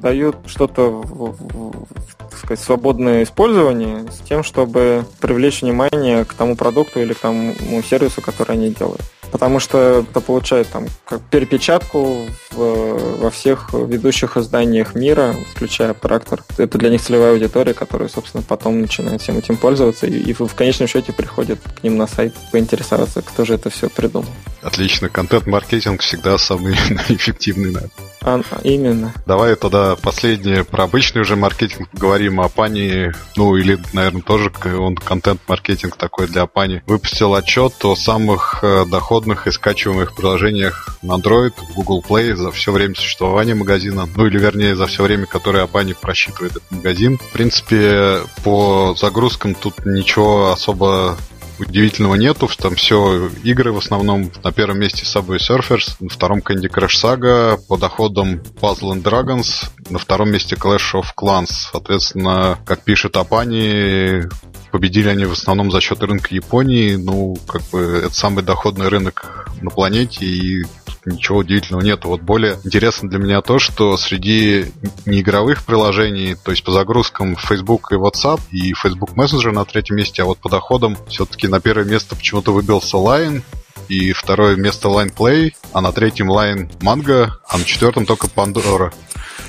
дают 0.01 0.37
что-то 0.47 0.91
в, 0.91 1.37
в, 1.37 1.89
так 2.31 2.39
сказать, 2.39 2.61
свободное 2.61 3.25
использование 3.25 4.05
с 4.11 4.27
тем, 4.27 4.43
чтобы 4.43 5.05
привлечь 5.21 5.63
внимание 5.63 6.25
к 6.25 6.35
тому 6.35 6.57
продукту 6.57 7.01
или 7.01 7.13
к 7.13 7.19
тому 7.19 7.55
сервису, 7.83 8.23
который 8.23 8.53
они 8.53 8.71
делают. 8.71 9.03
Потому 9.31 9.61
что 9.61 10.05
это 10.09 10.21
получает 10.21 10.69
там 10.69 10.87
как 11.05 11.21
перепечатку 11.23 12.27
в, 12.51 13.21
во 13.21 13.31
всех 13.31 13.73
ведущих 13.73 14.37
изданиях 14.37 14.95
мира, 14.95 15.35
включая 15.53 15.95
трактор. 15.95 16.43
Это 16.59 16.79
для 16.79 16.91
них 16.91 17.01
целевая 17.01 17.33
аудитория, 17.33 17.75
которая, 17.75 18.09
собственно, 18.09 18.43
потом 18.43 18.81
начинает 18.81 19.23
всем 19.23 19.39
этим 19.39 19.57
пользоваться 19.57 20.07
и, 20.07 20.19
и 20.19 20.33
в, 20.33 20.55
конечном 20.55 20.89
счете 20.89 21.13
приходит 21.13 21.61
к 21.81 21.83
ним 21.83 21.97
на 21.97 22.07
сайт 22.07 22.35
поинтересоваться, 22.53 23.23
кто 23.23 23.45
же 23.45 23.55
это 23.55 23.71
все 23.71 23.89
придумал. 23.89 24.31
Отлично. 24.63 25.09
Контент-маркетинг 25.09 26.01
всегда 26.03 26.37
самый 26.39 26.75
эффективный, 27.09 27.73
наверное. 27.73 27.91
А, 28.23 28.43
именно. 28.63 29.15
Давай 29.27 29.57
тогда 29.57 29.97
последнее 29.97 30.65
про 30.65 30.85
обычный 30.85 31.23
уже 31.23 31.37
маркетинг 31.37 31.89
поговорим. 31.91 32.41
Апани, 32.41 33.13
ну 33.37 33.57
или, 33.57 33.79
наверное, 33.93 34.23
тоже 34.23 34.53
он 34.79 34.97
контент-маркетинг 34.97 35.97
такой 35.97 36.27
для 36.27 36.43
Апани, 36.43 36.83
выпустил 36.87 37.35
отчет 37.35 37.73
о 37.85 37.97
самых 37.97 38.59
э, 38.63 38.85
доходных 39.21 39.47
и 39.47 39.51
скачиваемых 39.51 40.15
приложениях 40.15 40.99
на 41.03 41.13
Android, 41.13 41.53
Google 41.75 42.03
Play 42.07 42.35
за 42.35 42.51
все 42.51 42.73
время 42.73 42.95
существования 42.95 43.55
магазина. 43.55 44.09
Ну 44.17 44.27
или, 44.27 44.39
вернее, 44.39 44.75
за 44.75 44.87
все 44.87 45.03
время, 45.03 45.27
которое 45.27 45.65
Апани 45.65 45.93
просчитывает 45.93 46.53
этот 46.53 46.71
магазин. 46.71 47.19
В 47.19 47.33
принципе, 47.33 48.21
по 48.43 48.95
загрузкам 48.99 49.55
тут 49.55 49.85
ничего 49.85 50.53
особо 50.53 51.19
удивительного 51.59 52.15
нету. 52.15 52.49
Там 52.57 52.75
все 52.77 53.29
игры 53.45 53.73
в 53.73 53.79
основном. 53.79 54.33
На 54.43 54.53
первом 54.53 54.79
месте 54.79 55.05
Subway 55.05 55.39
Surfers, 55.39 55.97
на 56.01 56.09
втором 56.09 56.39
Candy 56.39 56.71
Crush 56.71 56.97
Saga, 57.03 57.59
по 57.69 57.77
доходам 57.77 58.41
Puzzle 58.61 58.95
and 58.95 59.03
Dragons, 59.03 59.67
на 59.91 59.99
втором 59.99 60.31
месте 60.31 60.57
Clash 60.57 60.95
of 60.95 61.09
Clans. 61.17 61.69
Соответственно, 61.73 62.59
как 62.65 62.83
пишет 62.85 63.17
Апани, 63.17 64.23
победили 64.71 65.09
они 65.09 65.25
в 65.25 65.33
основном 65.33 65.71
за 65.71 65.81
счет 65.81 66.03
рынка 66.03 66.35
Японии. 66.35 66.97
Ну, 66.97 67.37
как 67.47 67.63
бы 67.71 68.03
это 68.05 68.15
самый 68.15 68.45
доходный 68.45 68.89
рынок 68.89 69.49
на 69.61 69.71
планете, 69.71 70.25
и 70.25 70.65
ничего 71.05 71.39
удивительного 71.39 71.83
нет. 71.83 72.05
Вот 72.05 72.23
более 72.23 72.59
интересно 72.65 73.09
для 73.09 73.19
меня 73.19 73.41
то, 73.41 73.59
что 73.59 73.97
среди 73.97 74.67
неигровых 75.07 75.65
приложений, 75.65 76.37
то 76.43 76.51
есть 76.51 76.65
по 76.65 76.73
загрузкам 76.73 77.37
Facebook 77.37 77.93
и 77.93 77.97
WhatsApp 77.97 78.41
и 78.51 78.75
Facebook 78.75 79.11
Messenger 79.11 79.53
на 79.53 79.65
третьем 79.65 79.97
месте, 79.97 80.23
а 80.23 80.27
вот 80.27 80.39
по 80.39 80.49
доходам 80.49 80.97
все-таки 81.09 81.49
на 81.49 81.61
первое 81.61 81.85
место 81.85 82.17
почему-то 82.17 82.53
выбился 82.53 82.97
Line, 82.97 83.43
и 83.89 84.13
второе 84.13 84.57
место 84.57 84.89
Line 84.89 85.13
Play, 85.15 85.53
а 85.73 85.81
на 85.81 85.93
третьем 85.93 86.31
Line 86.31 86.71
Manga, 86.81 87.31
а 87.49 87.59
на 87.59 87.65
четвертом 87.65 88.07
только 88.07 88.29
Pandora. 88.29 88.93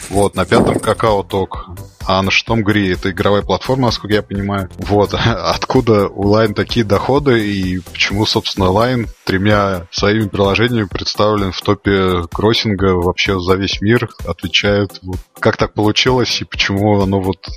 Вот, 0.10 0.36
на 0.36 0.46
пятом 0.46 0.80
Какао 0.80 1.24
Ток. 1.24 1.68
А 2.06 2.22
на 2.22 2.32
шестом 2.32 2.64
Гри 2.64 2.92
это 2.92 3.12
игровая 3.12 3.44
платформа, 3.44 3.88
насколько 3.88 4.16
я 4.16 4.22
понимаю. 4.22 4.70
Вот, 4.78 5.14
откуда 5.16 6.08
у 6.08 6.34
Line 6.34 6.54
такие 6.54 6.86
доходы 6.86 7.46
и 7.46 7.80
почему, 7.80 8.26
собственно, 8.26 8.66
Line 8.66 9.08
тремя 9.24 9.88
своими 9.92 10.28
приложениями 10.28 10.88
представлен 10.88 11.52
в 11.52 11.62
топе 11.62 12.24
кроссинга 12.32 12.96
вообще 12.96 13.40
за 13.40 13.56
весь 13.56 13.82
мир, 13.82 14.10
отвечает, 14.26 15.00
вот, 15.04 15.20
как 15.40 15.58
так 15.58 15.74
получилось 15.74 16.42
и 16.42 16.46
почему 16.46 17.02
оно 17.02 17.22
вот 17.22 17.48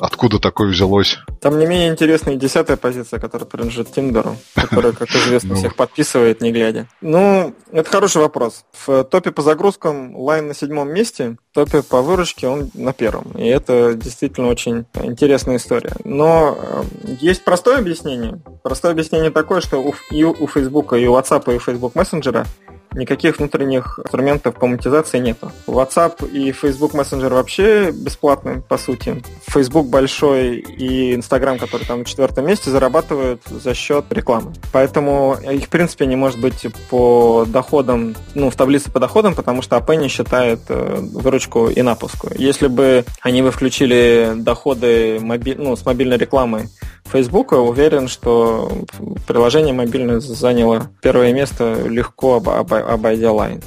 Откуда 0.00 0.38
такое 0.38 0.68
взялось? 0.68 1.18
Там 1.40 1.58
не 1.58 1.66
менее 1.66 1.88
интересная 1.88 2.36
десятая 2.36 2.76
позиция, 2.76 3.20
которая 3.20 3.46
принадлежит 3.46 3.92
Тиндеру, 3.92 4.36
которая, 4.54 4.92
как 4.92 5.08
известно, 5.10 5.50
ну. 5.50 5.54
всех 5.56 5.76
подписывает, 5.76 6.40
не 6.40 6.52
глядя. 6.52 6.86
Ну, 7.00 7.54
это 7.72 7.90
хороший 7.90 8.22
вопрос. 8.22 8.64
В 8.86 9.04
топе 9.04 9.30
по 9.30 9.42
загрузкам 9.42 10.16
Line 10.16 10.42
на 10.42 10.54
седьмом 10.54 10.92
месте, 10.92 11.36
в 11.52 11.54
топе 11.54 11.82
по 11.82 12.02
выручке 12.02 12.48
он 12.48 12.70
на 12.74 12.92
первом. 12.92 13.32
И 13.32 13.46
это 13.46 13.94
действительно 13.94 14.48
очень 14.48 14.86
интересная 15.02 15.56
история. 15.56 15.92
Но 16.04 16.58
э, 16.58 16.82
есть 17.20 17.44
простое 17.44 17.78
объяснение. 17.78 18.40
Простое 18.62 18.92
объяснение 18.92 19.30
такое, 19.30 19.60
что 19.60 19.78
у, 19.78 19.94
и 20.10 20.24
у 20.24 20.46
Facebook, 20.46 20.92
и 20.94 21.06
у 21.06 21.16
WhatsApp, 21.16 21.52
и 21.52 21.56
у 21.56 21.60
Facebook 21.60 21.94
Messenger 21.94 22.46
никаких 22.94 23.38
внутренних 23.38 23.98
инструментов 24.02 24.54
по 24.54 24.66
монетизации 24.66 25.18
нету. 25.18 25.52
WhatsApp 25.66 26.28
и 26.30 26.52
Facebook 26.52 26.94
Messenger 26.94 27.32
вообще 27.32 27.90
бесплатны, 27.90 28.60
по 28.60 28.78
сути. 28.78 29.22
Facebook 29.46 29.88
большой 29.88 30.58
и 30.58 31.14
Instagram, 31.14 31.58
который 31.58 31.86
там 31.86 32.00
на 32.00 32.04
четвертом 32.04 32.46
месте, 32.46 32.70
зарабатывают 32.70 33.42
за 33.48 33.74
счет 33.74 34.06
рекламы. 34.10 34.52
Поэтому 34.72 35.36
их, 35.50 35.64
в 35.64 35.68
принципе, 35.68 36.06
не 36.06 36.16
может 36.16 36.40
быть 36.40 36.66
по 36.90 37.44
доходам, 37.46 38.14
ну, 38.34 38.50
в 38.50 38.56
таблице 38.56 38.90
по 38.90 39.00
доходам, 39.00 39.34
потому 39.34 39.62
что 39.62 39.76
АП 39.76 39.90
не 39.90 40.08
считает 40.08 40.60
э, 40.68 40.98
выручку 41.00 41.68
и 41.68 41.82
напуску. 41.82 42.30
Если 42.36 42.68
бы 42.68 43.04
они 43.20 43.42
бы 43.42 43.50
включили 43.50 44.32
доходы 44.36 45.18
моби... 45.20 45.54
ну, 45.54 45.76
с 45.76 45.84
мобильной 45.84 46.16
рекламы 46.16 46.68
Facebook, 47.04 47.52
уверен, 47.52 48.08
что 48.08 48.70
приложение 49.26 49.74
мобильное 49.74 50.20
заняло 50.20 50.90
первое 51.02 51.32
место 51.32 51.82
легко 51.86 52.36
обойдя 52.36 53.28
Line. 53.28 53.62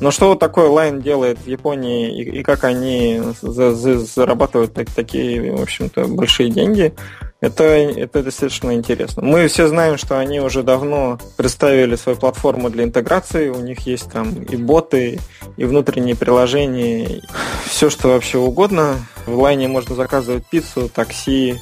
Но 0.00 0.10
что 0.10 0.28
вот 0.28 0.38
такое 0.38 0.68
Line 0.68 1.02
делает 1.02 1.38
в 1.38 1.46
Японии 1.46 2.10
и, 2.10 2.40
и 2.40 2.42
как 2.42 2.64
они 2.64 3.20
за, 3.42 3.74
за, 3.74 3.98
зарабатывают 3.98 4.74
так, 4.74 4.90
такие, 4.90 5.54
в 5.54 5.62
общем-то, 5.62 6.06
большие 6.06 6.50
деньги, 6.50 6.94
это, 7.40 7.64
это 7.64 8.22
достаточно 8.22 8.74
интересно. 8.74 9.22
Мы 9.22 9.48
все 9.48 9.66
знаем, 9.68 9.96
что 9.96 10.18
они 10.18 10.40
уже 10.40 10.62
давно 10.62 11.18
представили 11.36 11.96
свою 11.96 12.18
платформу 12.18 12.68
для 12.68 12.84
интеграции. 12.84 13.48
У 13.48 13.60
них 13.60 13.80
есть 13.80 14.10
там 14.10 14.42
и 14.42 14.56
боты, 14.56 15.20
и 15.56 15.64
внутренние 15.64 16.16
приложения, 16.16 17.22
все, 17.64 17.88
что 17.88 18.08
вообще 18.08 18.38
угодно. 18.38 18.96
В 19.26 19.38
Line 19.38 19.68
можно 19.68 19.94
заказывать 19.94 20.46
пиццу, 20.46 20.88
такси, 20.88 21.58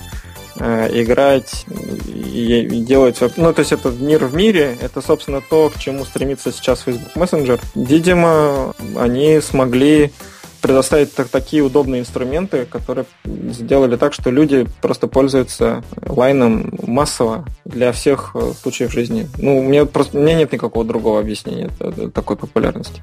играть 0.58 1.66
и, 2.06 2.60
и 2.60 2.80
делать... 2.80 3.18
Ну, 3.36 3.52
то 3.52 3.60
есть 3.60 3.72
это 3.72 3.90
мир 3.90 4.24
в 4.24 4.34
мире, 4.34 4.76
это, 4.80 5.00
собственно, 5.00 5.40
то, 5.40 5.70
к 5.70 5.78
чему 5.78 6.04
стремится 6.04 6.52
сейчас 6.52 6.82
Facebook 6.82 7.14
Messenger. 7.14 7.60
Видимо, 7.74 8.74
они 8.96 9.40
смогли 9.40 10.12
предоставить 10.60 11.14
так, 11.14 11.28
такие 11.28 11.62
удобные 11.62 12.00
инструменты, 12.00 12.66
которые 12.66 13.06
сделали 13.24 13.96
так, 13.96 14.12
что 14.12 14.30
люди 14.30 14.66
просто 14.80 15.06
пользуются 15.06 15.82
лайном 16.06 16.72
массово 16.82 17.44
для 17.64 17.92
всех 17.92 18.32
э, 18.34 18.52
случаев 18.60 18.92
жизни. 18.92 19.28
Ну, 19.38 19.58
у 19.58 19.62
меня 19.62 19.84
просто 19.84 20.18
у 20.18 20.22
меня 20.22 20.34
нет 20.34 20.52
никакого 20.52 20.84
другого 20.84 21.20
объяснения 21.20 21.70
такой 22.14 22.36
популярности. 22.36 23.02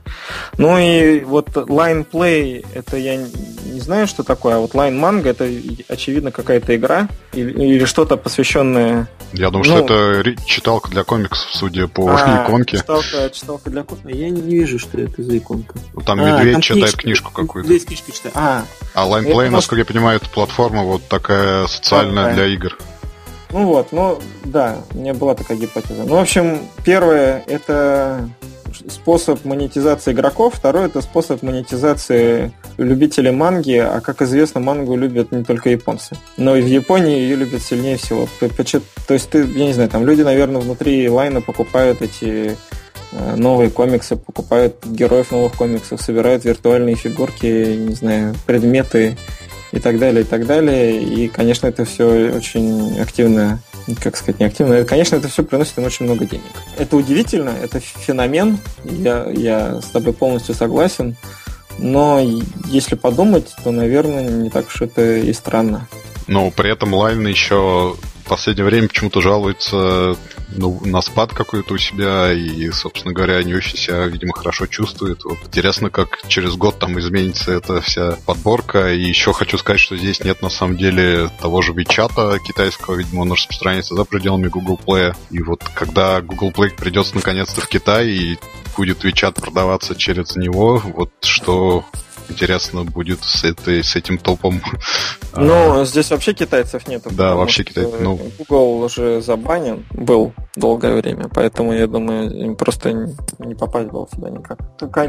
Ну 0.58 0.78
и 0.78 1.22
вот 1.22 1.50
Line 1.50 2.06
Play, 2.10 2.66
это 2.74 2.98
я 2.98 3.18
не 3.18 3.80
знаю, 3.80 4.08
что 4.08 4.24
такое, 4.24 4.56
а 4.56 4.60
вот 4.60 4.74
Line 4.74 5.00
Manga, 5.00 5.30
это 5.30 5.50
очевидно 5.88 6.32
какая-то 6.32 6.76
игра 6.76 7.08
или, 7.34 7.52
или 7.52 7.86
что-то 7.86 8.18
посвященное... 8.18 9.08
Я 9.34 9.50
думаю, 9.50 9.70
ну, 9.70 9.86
что 9.86 10.12
это 10.12 10.46
читалка 10.46 10.90
для 10.90 11.04
комиксов, 11.04 11.50
судя 11.54 11.88
по 11.88 12.10
а, 12.10 12.44
иконке. 12.48 12.78
Читалка, 12.78 13.30
читалка 13.34 13.70
для 13.70 13.84
комиксов. 13.84 14.12
Я 14.12 14.30
не 14.30 14.42
вижу, 14.42 14.80
что 14.80 15.00
это 15.00 15.22
за 15.22 15.38
иконка. 15.38 15.78
Там 16.06 16.20
а, 16.22 16.38
медведь 16.38 16.54
там 16.54 16.62
читает 16.62 16.96
книжку 16.96 17.32
какую-то. 17.48 17.70
Здесь 17.70 17.86
книжка 17.86 18.12
читаю. 18.12 18.34
А, 18.36 18.66
а 18.94 19.08
LinePlay, 19.08 19.50
насколько 19.50 19.82
я 19.82 19.86
понимаю, 19.86 20.18
это 20.18 20.30
платформа 20.30 20.84
вот 20.84 21.08
такая 21.08 21.68
социальная 21.68 22.34
для 22.34 22.46
игр. 22.48 22.78
Ну 23.52 23.66
вот, 23.68 23.92
ну 23.92 24.20
да, 24.44 24.80
у 24.94 24.98
меня 24.98 25.14
была 25.14 25.34
такая 25.34 25.58
гипотеза. 25.58 26.04
Ну, 26.04 26.16
в 26.16 26.20
общем, 26.20 26.60
первое 26.84 27.44
это 27.48 28.30
способ 28.90 29.46
монетизации 29.46 30.12
игроков, 30.12 30.56
второй 30.56 30.88
это 30.88 31.02
способ 31.02 31.42
монетизации 31.42 32.52
любители 32.78 33.30
манги, 33.30 33.78
а 33.78 34.02
как 34.02 34.22
известно, 34.22 34.60
мангу 34.60 34.96
любят 34.96 35.32
не 35.32 35.44
только 35.44 35.70
японцы. 35.70 36.18
Но 36.38 36.56
и 36.56 36.62
в 36.62 36.68
Японии 36.68 37.18
ее 37.18 37.38
любят 37.38 37.62
сильнее 37.62 37.98
всего. 37.98 38.28
То 38.40 39.14
есть 39.14 39.30
ты, 39.30 39.40
я 39.40 39.66
не 39.66 39.74
знаю, 39.74 39.90
там 39.90 40.06
люди, 40.06 40.22
наверное, 40.22 40.62
внутри 40.62 41.10
лайна 41.10 41.42
покупают 41.42 42.02
эти 42.02 42.58
новые 43.36 43.70
комиксы, 43.70 44.16
покупают 44.16 44.86
героев 44.86 45.32
новых 45.32 45.54
комиксов, 45.54 46.02
собирают 46.02 46.46
виртуальные 46.46 46.96
фигурки, 46.96 47.76
не 47.76 47.96
знаю, 47.96 48.36
предметы 48.46 49.18
и 49.72 49.80
так 49.80 50.00
далее, 50.00 50.22
и 50.22 50.26
так 50.26 50.46
далее. 50.46 51.02
И, 51.02 51.28
конечно, 51.28 51.68
это 51.68 51.86
все 51.86 52.32
очень 52.36 53.00
активно 53.00 53.60
как 54.02 54.18
сказать, 54.18 54.40
не 54.40 54.48
активно. 54.48 54.84
Конечно, 54.84 55.16
это 55.16 55.28
все 55.28 55.44
приносит 55.44 55.78
им 55.78 55.84
очень 55.84 56.06
много 56.06 56.26
денег. 56.26 56.44
Это 56.78 56.96
удивительно, 56.98 57.52
это 57.62 57.80
феномен, 57.80 58.58
я, 58.84 59.28
я 59.32 59.80
с 59.80 59.86
тобой 59.86 60.14
полностью 60.14 60.56
согласен, 60.56 61.16
но 61.78 62.20
если 62.68 62.96
подумать, 62.96 63.54
то, 63.64 63.72
наверное, 63.72 64.28
не 64.28 64.50
так 64.50 64.68
уж 64.68 64.82
это 64.82 65.18
и 65.18 65.32
странно. 65.34 65.88
Но 66.28 66.50
при 66.50 66.72
этом 66.72 66.94
Лайн 66.94 67.28
еще 67.28 67.96
последнее 68.26 68.66
время 68.66 68.88
почему-то 68.88 69.22
жалуется 69.22 70.18
ну, 70.50 70.82
на 70.86 71.02
спад 71.02 71.34
какой-то 71.34 71.74
у 71.74 71.78
себя, 71.78 72.32
и, 72.34 72.70
собственно 72.72 73.14
говоря, 73.14 73.42
не 73.44 73.54
очень 73.54 73.78
себя, 73.78 74.06
видимо, 74.06 74.34
хорошо 74.34 74.66
чувствует. 74.68 75.24
Вот 75.24 75.38
интересно, 75.46 75.90
как 75.90 76.22
через 76.28 76.56
год 76.56 76.80
там 76.80 76.98
изменится 77.00 77.52
эта 77.52 77.82
вся 77.82 78.18
подборка. 78.26 78.94
И 78.94 79.02
еще 79.02 79.34
хочу 79.34 79.58
сказать, 79.58 79.80
что 79.80 79.98
здесь 79.98 80.24
нет 80.24 80.42
на 80.42 80.50
самом 80.50 80.78
деле 80.78 81.30
того 81.40 81.62
же 81.62 81.74
Вичата 81.74 82.40
китайского, 82.40 82.96
видимо, 82.96 83.22
он 83.22 83.32
распространяется 83.34 83.96
за 83.96 84.06
пределами 84.06 84.48
Google 84.48 84.80
Play. 84.84 85.16
И 85.32 85.42
вот 85.42 85.64
когда 85.74 86.22
Google 86.22 86.52
Play 86.52 86.76
придется 86.76 87.16
наконец-то 87.16 87.62
в 87.62 87.68
Китай 87.68 88.08
и 88.10 88.40
будет 88.78 89.04
Вичат 89.04 89.36
продаваться 89.36 89.96
через 89.96 90.36
него, 90.36 90.82
вот 90.84 91.12
что 91.22 91.86
интересно 92.30 92.84
будет 92.84 93.24
с, 93.24 93.44
этой, 93.44 93.84
с 93.84 93.96
этим 93.96 94.18
топом. 94.18 94.62
Ну, 95.38 95.82
а, 95.82 95.86
здесь 95.86 96.12
вообще 96.12 96.34
китайцев 96.34 96.88
нету. 96.88 97.10
Да, 97.12 97.36
вообще 97.36 97.66
китайцев. 97.66 98.00
Ну... 98.00 98.18
Google 98.40 98.84
уже 98.84 99.22
забанен 99.22 99.86
был 99.92 100.34
долгое 100.56 100.96
время, 100.96 101.28
поэтому, 101.28 101.74
я 101.74 101.88
думаю, 101.88 102.32
им 102.32 102.56
просто 102.56 103.10
не 103.40 103.54
попасть 103.54 103.90
было 103.90 104.08
сюда 104.14 104.30
никак. 104.30 104.60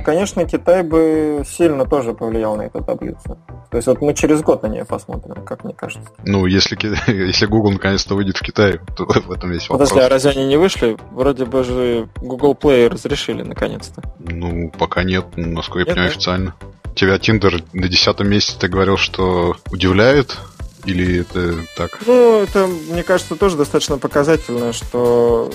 Конечно, 0.04 0.44
Китай 0.44 0.82
бы 0.82 1.44
сильно 1.46 1.84
тоже 1.84 2.12
повлиял 2.12 2.56
на 2.56 2.62
эту 2.62 2.82
таблицу. 2.82 3.38
То 3.70 3.76
есть 3.76 3.86
вот 3.86 4.00
мы 4.00 4.14
через 4.14 4.42
год 4.42 4.62
на 4.62 4.68
нее 4.68 4.84
посмотрим, 4.84 5.44
как 5.44 5.64
мне 5.64 5.74
кажется. 5.74 6.10
Ну, 6.24 6.46
если, 6.46 6.76
если 7.26 7.46
Google 7.46 7.72
наконец-то 7.72 8.14
выйдет 8.14 8.36
в 8.36 8.42
Китай, 8.42 8.80
то 8.96 9.04
в 9.26 9.30
этом 9.30 9.50
весь 9.50 9.68
вопрос. 9.68 9.90
Подожди, 9.90 10.06
а 10.06 10.08
разве 10.08 10.30
они 10.32 10.46
не 10.46 10.56
вышли? 10.56 10.96
Вроде 11.12 11.44
бы 11.44 11.62
же 11.64 12.08
Google 12.16 12.54
Play 12.54 12.88
разрешили 12.88 13.42
наконец-то. 13.42 14.02
Ну, 14.18 14.70
пока 14.78 15.04
нет, 15.04 15.24
насколько 15.36 15.80
нет, 15.80 15.88
я 15.88 15.94
понимаю, 15.94 16.10
официально 16.10 16.54
тебя 16.96 17.18
Тиндер 17.18 17.62
на 17.72 17.88
десятом 17.88 18.28
месяце 18.28 18.58
ты 18.58 18.68
говорил, 18.68 18.96
что 18.96 19.56
удивляет? 19.70 20.36
Или 20.84 21.20
это 21.20 21.56
так? 21.76 21.98
Ну, 22.06 22.42
это, 22.42 22.66
мне 22.66 23.02
кажется, 23.02 23.34
тоже 23.34 23.56
достаточно 23.56 23.98
показательно, 23.98 24.72
что 24.72 25.50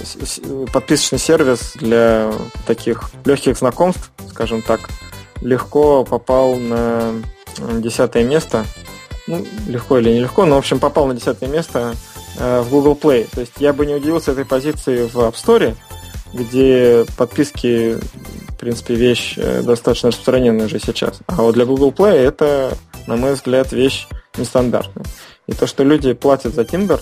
подписочный 0.73 1.19
сервис 1.19 1.73
для 1.75 2.31
таких 2.67 3.09
легких 3.23 3.57
знакомств, 3.57 4.11
скажем 4.29 4.61
так, 4.61 4.89
легко 5.41 6.03
попал 6.03 6.55
на 6.55 7.13
десятое 7.57 8.25
место. 8.25 8.65
Ну, 9.27 9.45
легко 9.67 9.99
или 9.99 10.09
нелегко, 10.09 10.45
но, 10.45 10.55
в 10.55 10.59
общем, 10.59 10.79
попал 10.79 11.07
на 11.07 11.13
десятое 11.13 11.47
место 11.47 11.95
э, 12.37 12.61
в 12.61 12.69
Google 12.69 12.99
Play. 13.01 13.27
То 13.31 13.41
есть 13.41 13.53
я 13.59 13.71
бы 13.71 13.85
не 13.85 13.93
удивился 13.93 14.31
этой 14.31 14.45
позиции 14.45 15.05
в 15.05 15.15
App 15.15 15.35
Store, 15.35 15.75
где 16.33 17.05
подписки 17.17 17.97
принципе, 18.61 18.95
вещь 18.95 19.33
э, 19.37 19.61
достаточно 19.63 20.09
распространенная 20.09 20.67
уже 20.67 20.79
сейчас. 20.79 21.19
А 21.27 21.41
вот 21.41 21.55
для 21.55 21.65
Google 21.65 21.91
Play 21.91 22.13
это, 22.13 22.77
на 23.07 23.17
мой 23.17 23.33
взгляд, 23.33 23.71
вещь 23.71 24.07
нестандартная. 24.37 25.05
И 25.47 25.53
то, 25.53 25.67
что 25.67 25.83
люди 25.83 26.13
платят 26.13 26.53
за 26.53 26.61
Tinder, 26.61 27.01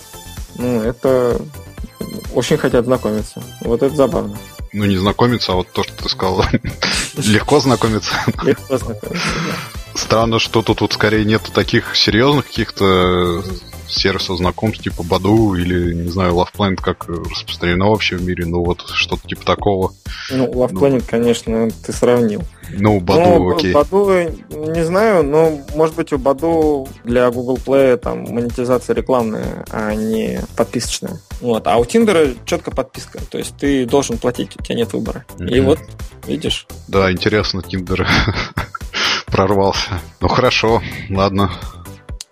ну, 0.57 0.81
это 0.81 1.39
очень 2.33 2.57
хотят 2.57 2.85
знакомиться. 2.85 3.43
Вот 3.61 3.83
это 3.83 3.95
забавно. 3.95 4.37
Ну, 4.71 4.85
не 4.85 4.97
знакомиться, 4.97 5.51
а 5.51 5.55
вот 5.55 5.67
то, 5.71 5.83
что 5.83 6.03
ты 6.03 6.09
сказал. 6.09 6.43
Легко 7.17 7.59
знакомиться. 7.59 8.13
Легко 8.43 8.77
знакомиться, 8.77 9.29
да. 9.47 9.99
Странно, 9.99 10.39
что 10.39 10.61
тут 10.61 10.81
вот 10.81 10.93
скорее 10.93 11.25
нету 11.25 11.51
таких 11.51 11.95
серьезных 11.95 12.47
каких-то 12.47 13.43
сервисов 13.89 14.37
знакомств 14.37 14.83
типа 14.83 15.03
Баду 15.03 15.55
или, 15.55 15.93
не 15.93 16.09
знаю, 16.09 16.33
Love 16.33 16.49
Planet 16.57 16.81
как 16.81 17.07
распространено 17.07 17.89
вообще 17.89 18.17
в 18.17 18.23
мире, 18.23 18.45
ну 18.45 18.63
вот 18.63 18.87
что-то 18.93 19.27
типа 19.27 19.45
такого. 19.45 19.93
Ну, 20.31 20.47
Love 20.47 20.69
ну, 20.71 20.79
Planet, 20.79 21.03
конечно, 21.07 21.69
ты 21.85 21.91
сравнил. 21.93 22.43
Ну, 22.71 22.99
Баду, 22.99 23.21
ну, 23.21 23.55
окей. 23.55 23.73
Баду, 23.73 24.09
не 24.49 24.85
знаю, 24.85 25.23
но, 25.23 25.59
может 25.75 25.95
быть, 25.95 26.13
у 26.13 26.17
Баду 26.17 26.87
для 27.03 27.29
Google 27.31 27.57
Play 27.57 27.97
там 27.97 28.21
монетизация 28.23 28.95
рекламная, 28.95 29.65
а 29.71 29.93
не 29.95 30.41
подписочная. 30.55 31.19
Вот. 31.41 31.65
А 31.67 31.77
у 31.77 31.85
Тиндера 31.85 32.27
четко 32.45 32.71
подписка. 32.71 33.19
То 33.29 33.37
есть 33.37 33.57
ты 33.57 33.85
должен 33.85 34.17
платить, 34.17 34.55
у 34.59 34.63
тебя 34.63 34.75
нет 34.75 34.93
выбора. 34.93 35.25
Mm-hmm. 35.37 35.49
И 35.49 35.59
вот, 35.61 35.79
видишь. 36.27 36.67
Да, 36.87 37.11
интересно, 37.11 37.63
Тиндер 37.63 38.07
прорвался. 39.27 39.99
Ну 40.21 40.27
хорошо, 40.27 40.81
ладно. 41.09 41.51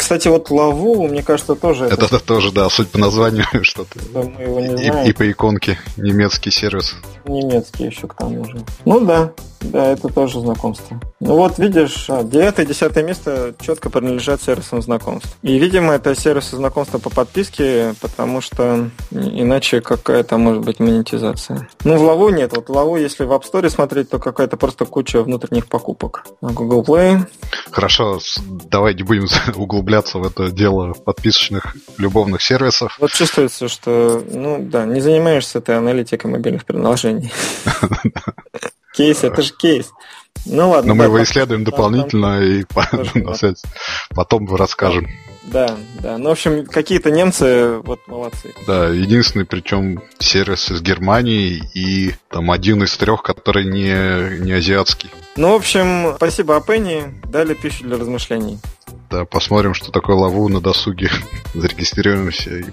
Кстати, 0.08 0.30
вот 0.30 0.50
Лаву, 0.52 1.06
мне 1.06 1.22
кажется, 1.22 1.54
тоже... 1.54 1.84
Это, 1.84 2.06
это 2.06 2.20
тоже, 2.20 2.54
да, 2.54 2.70
суть 2.70 2.88
по 2.88 2.98
названию 2.98 3.46
что-то. 3.63 4.00
Да, 4.13 4.22
мы 4.22 4.41
его 4.41 4.62
не 4.62 4.78
знаем. 4.78 5.06
И, 5.06 5.10
и 5.10 5.12
по 5.12 5.30
иконке. 5.30 5.78
Немецкий 5.98 6.50
сервис. 6.50 6.96
Немецкий 7.26 7.88
еще 7.88 8.08
к 8.08 8.13
тому 8.13 8.46
же. 8.46 8.58
Ну 8.86 9.02
да, 9.02 9.34
да, 9.72 9.88
это 9.88 10.08
тоже 10.10 10.40
знакомство. 10.40 11.00
Ну 11.20 11.36
вот, 11.36 11.58
видишь, 11.58 12.06
а, 12.10 12.24
девятое 12.24 12.66
и 12.66 12.70
десятое 12.70 13.04
место 13.04 13.54
четко 13.60 13.90
принадлежат 13.90 14.42
сервисам 14.42 14.82
знакомств. 14.82 15.38
И, 15.42 15.58
видимо, 15.58 15.94
это 15.94 16.16
сервисы 16.16 16.56
знакомства 16.56 17.00
по 17.00 17.10
подписке, 17.10 17.94
потому 18.02 18.42
что 18.42 18.90
иначе 19.12 19.82
какая-то 19.82 20.38
может 20.38 20.64
быть 20.64 20.80
монетизация. 20.80 21.70
Ну, 21.84 21.98
в 21.98 22.04
Лаву 22.04 22.30
нет. 22.30 22.56
Вот 22.56 22.70
в 22.70 22.72
Лаву, 22.72 22.98
если 22.98 23.24
в 23.24 23.32
App 23.32 23.44
Store 23.52 23.70
смотреть, 23.70 24.10
то 24.10 24.20
какая-то 24.20 24.58
просто 24.58 24.86
куча 24.86 25.22
внутренних 25.24 25.68
покупок. 25.68 26.26
А 26.42 26.48
Google 26.48 26.84
Play... 26.84 27.26
Хорошо, 27.72 28.20
давай 28.70 28.94
не 28.96 29.04
будем 29.04 29.28
углубляться 29.56 30.20
в 30.20 30.26
это 30.26 30.52
дело 30.52 30.94
подписочных 30.94 31.76
любовных 31.98 32.42
сервисов. 32.42 32.98
Вот 33.00 33.12
чувствуется, 33.12 33.68
что, 33.68 34.24
ну 34.32 34.60
да, 34.62 34.86
не 34.86 35.02
занимаешься 35.02 35.62
ты 35.62 35.74
аналитикой 35.74 36.32
мобильных 36.32 36.66
приложений. 36.66 37.32
Кейс, 38.98 39.24
это 39.24 39.44
же 39.44 39.54
кейс. 39.54 39.92
Ну 40.46 40.72
ладно. 40.72 40.90
Но 40.90 40.96
мы 40.96 41.04
его 41.06 41.22
исследуем 41.22 41.64
дополнительно 41.64 42.42
и 42.42 42.66
потом 44.16 44.56
расскажем. 44.56 45.08
Да, 45.44 45.78
да. 46.02 46.18
Ну, 46.18 46.30
в 46.30 46.32
общем, 46.34 46.66
какие-то 46.66 47.10
немцы, 47.10 47.78
вот 47.84 48.06
молодцы. 48.08 48.54
Да, 48.66 48.90
единственный, 48.90 49.46
причем 49.46 50.02
сервис 50.20 50.70
из 50.72 50.82
Германии 50.82 51.62
и 51.74 52.16
там 52.30 52.52
один 52.52 52.84
из 52.84 52.98
трех, 52.98 53.24
который 53.24 53.64
не, 53.64 54.40
не 54.44 54.52
азиатский. 54.52 55.10
Ну, 55.38 55.54
в 55.54 55.56
общем, 55.56 56.14
спасибо 56.18 56.58
Апенни, 56.58 57.04
дали 57.26 57.54
пищу 57.54 57.86
для 57.86 57.98
размышлений. 57.98 58.60
Да, 59.10 59.24
посмотрим, 59.24 59.74
что 59.74 59.92
такое 59.92 60.18
лаву 60.18 60.50
на 60.50 60.60
досуге. 60.60 61.10
Зарегистрируемся 61.54 62.58
и 62.58 62.66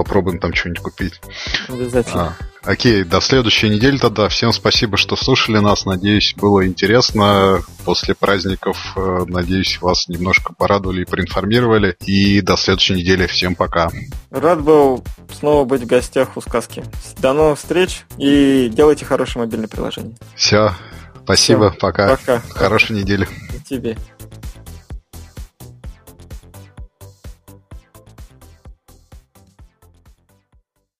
попробуем 0.00 0.38
там 0.38 0.54
что-нибудь 0.54 0.82
купить. 0.82 1.20
Обязательно. 1.68 2.34
А, 2.64 2.70
окей, 2.70 3.04
до 3.04 3.20
следующей 3.20 3.68
недели 3.68 3.98
тогда. 3.98 4.30
Всем 4.30 4.50
спасибо, 4.50 4.96
что 4.96 5.14
слушали 5.14 5.58
нас. 5.58 5.84
Надеюсь, 5.84 6.34
было 6.38 6.66
интересно. 6.66 7.60
После 7.84 8.14
праздников, 8.14 8.94
э, 8.96 9.24
надеюсь, 9.26 9.78
вас 9.82 10.08
немножко 10.08 10.54
порадовали 10.54 11.02
и 11.02 11.04
проинформировали. 11.04 11.96
И 12.06 12.40
до 12.40 12.56
следующей 12.56 12.94
недели. 12.94 13.26
Всем 13.26 13.54
пока. 13.54 13.90
Рад 14.30 14.62
был 14.62 15.04
снова 15.38 15.66
быть 15.66 15.82
в 15.82 15.86
гостях 15.86 16.38
у 16.38 16.40
сказки. 16.40 16.82
До 17.18 17.34
новых 17.34 17.58
встреч 17.58 18.04
и 18.16 18.70
делайте 18.72 19.04
хорошее 19.04 19.44
мобильное 19.44 19.68
приложение. 19.68 20.16
Все. 20.34 20.72
Спасибо. 21.24 21.70
Все. 21.72 21.78
Пока. 21.78 22.16
Пока. 22.16 22.40
Хорошей 22.54 22.96
недели. 22.96 23.28
И 23.54 23.60
тебе. 23.68 23.98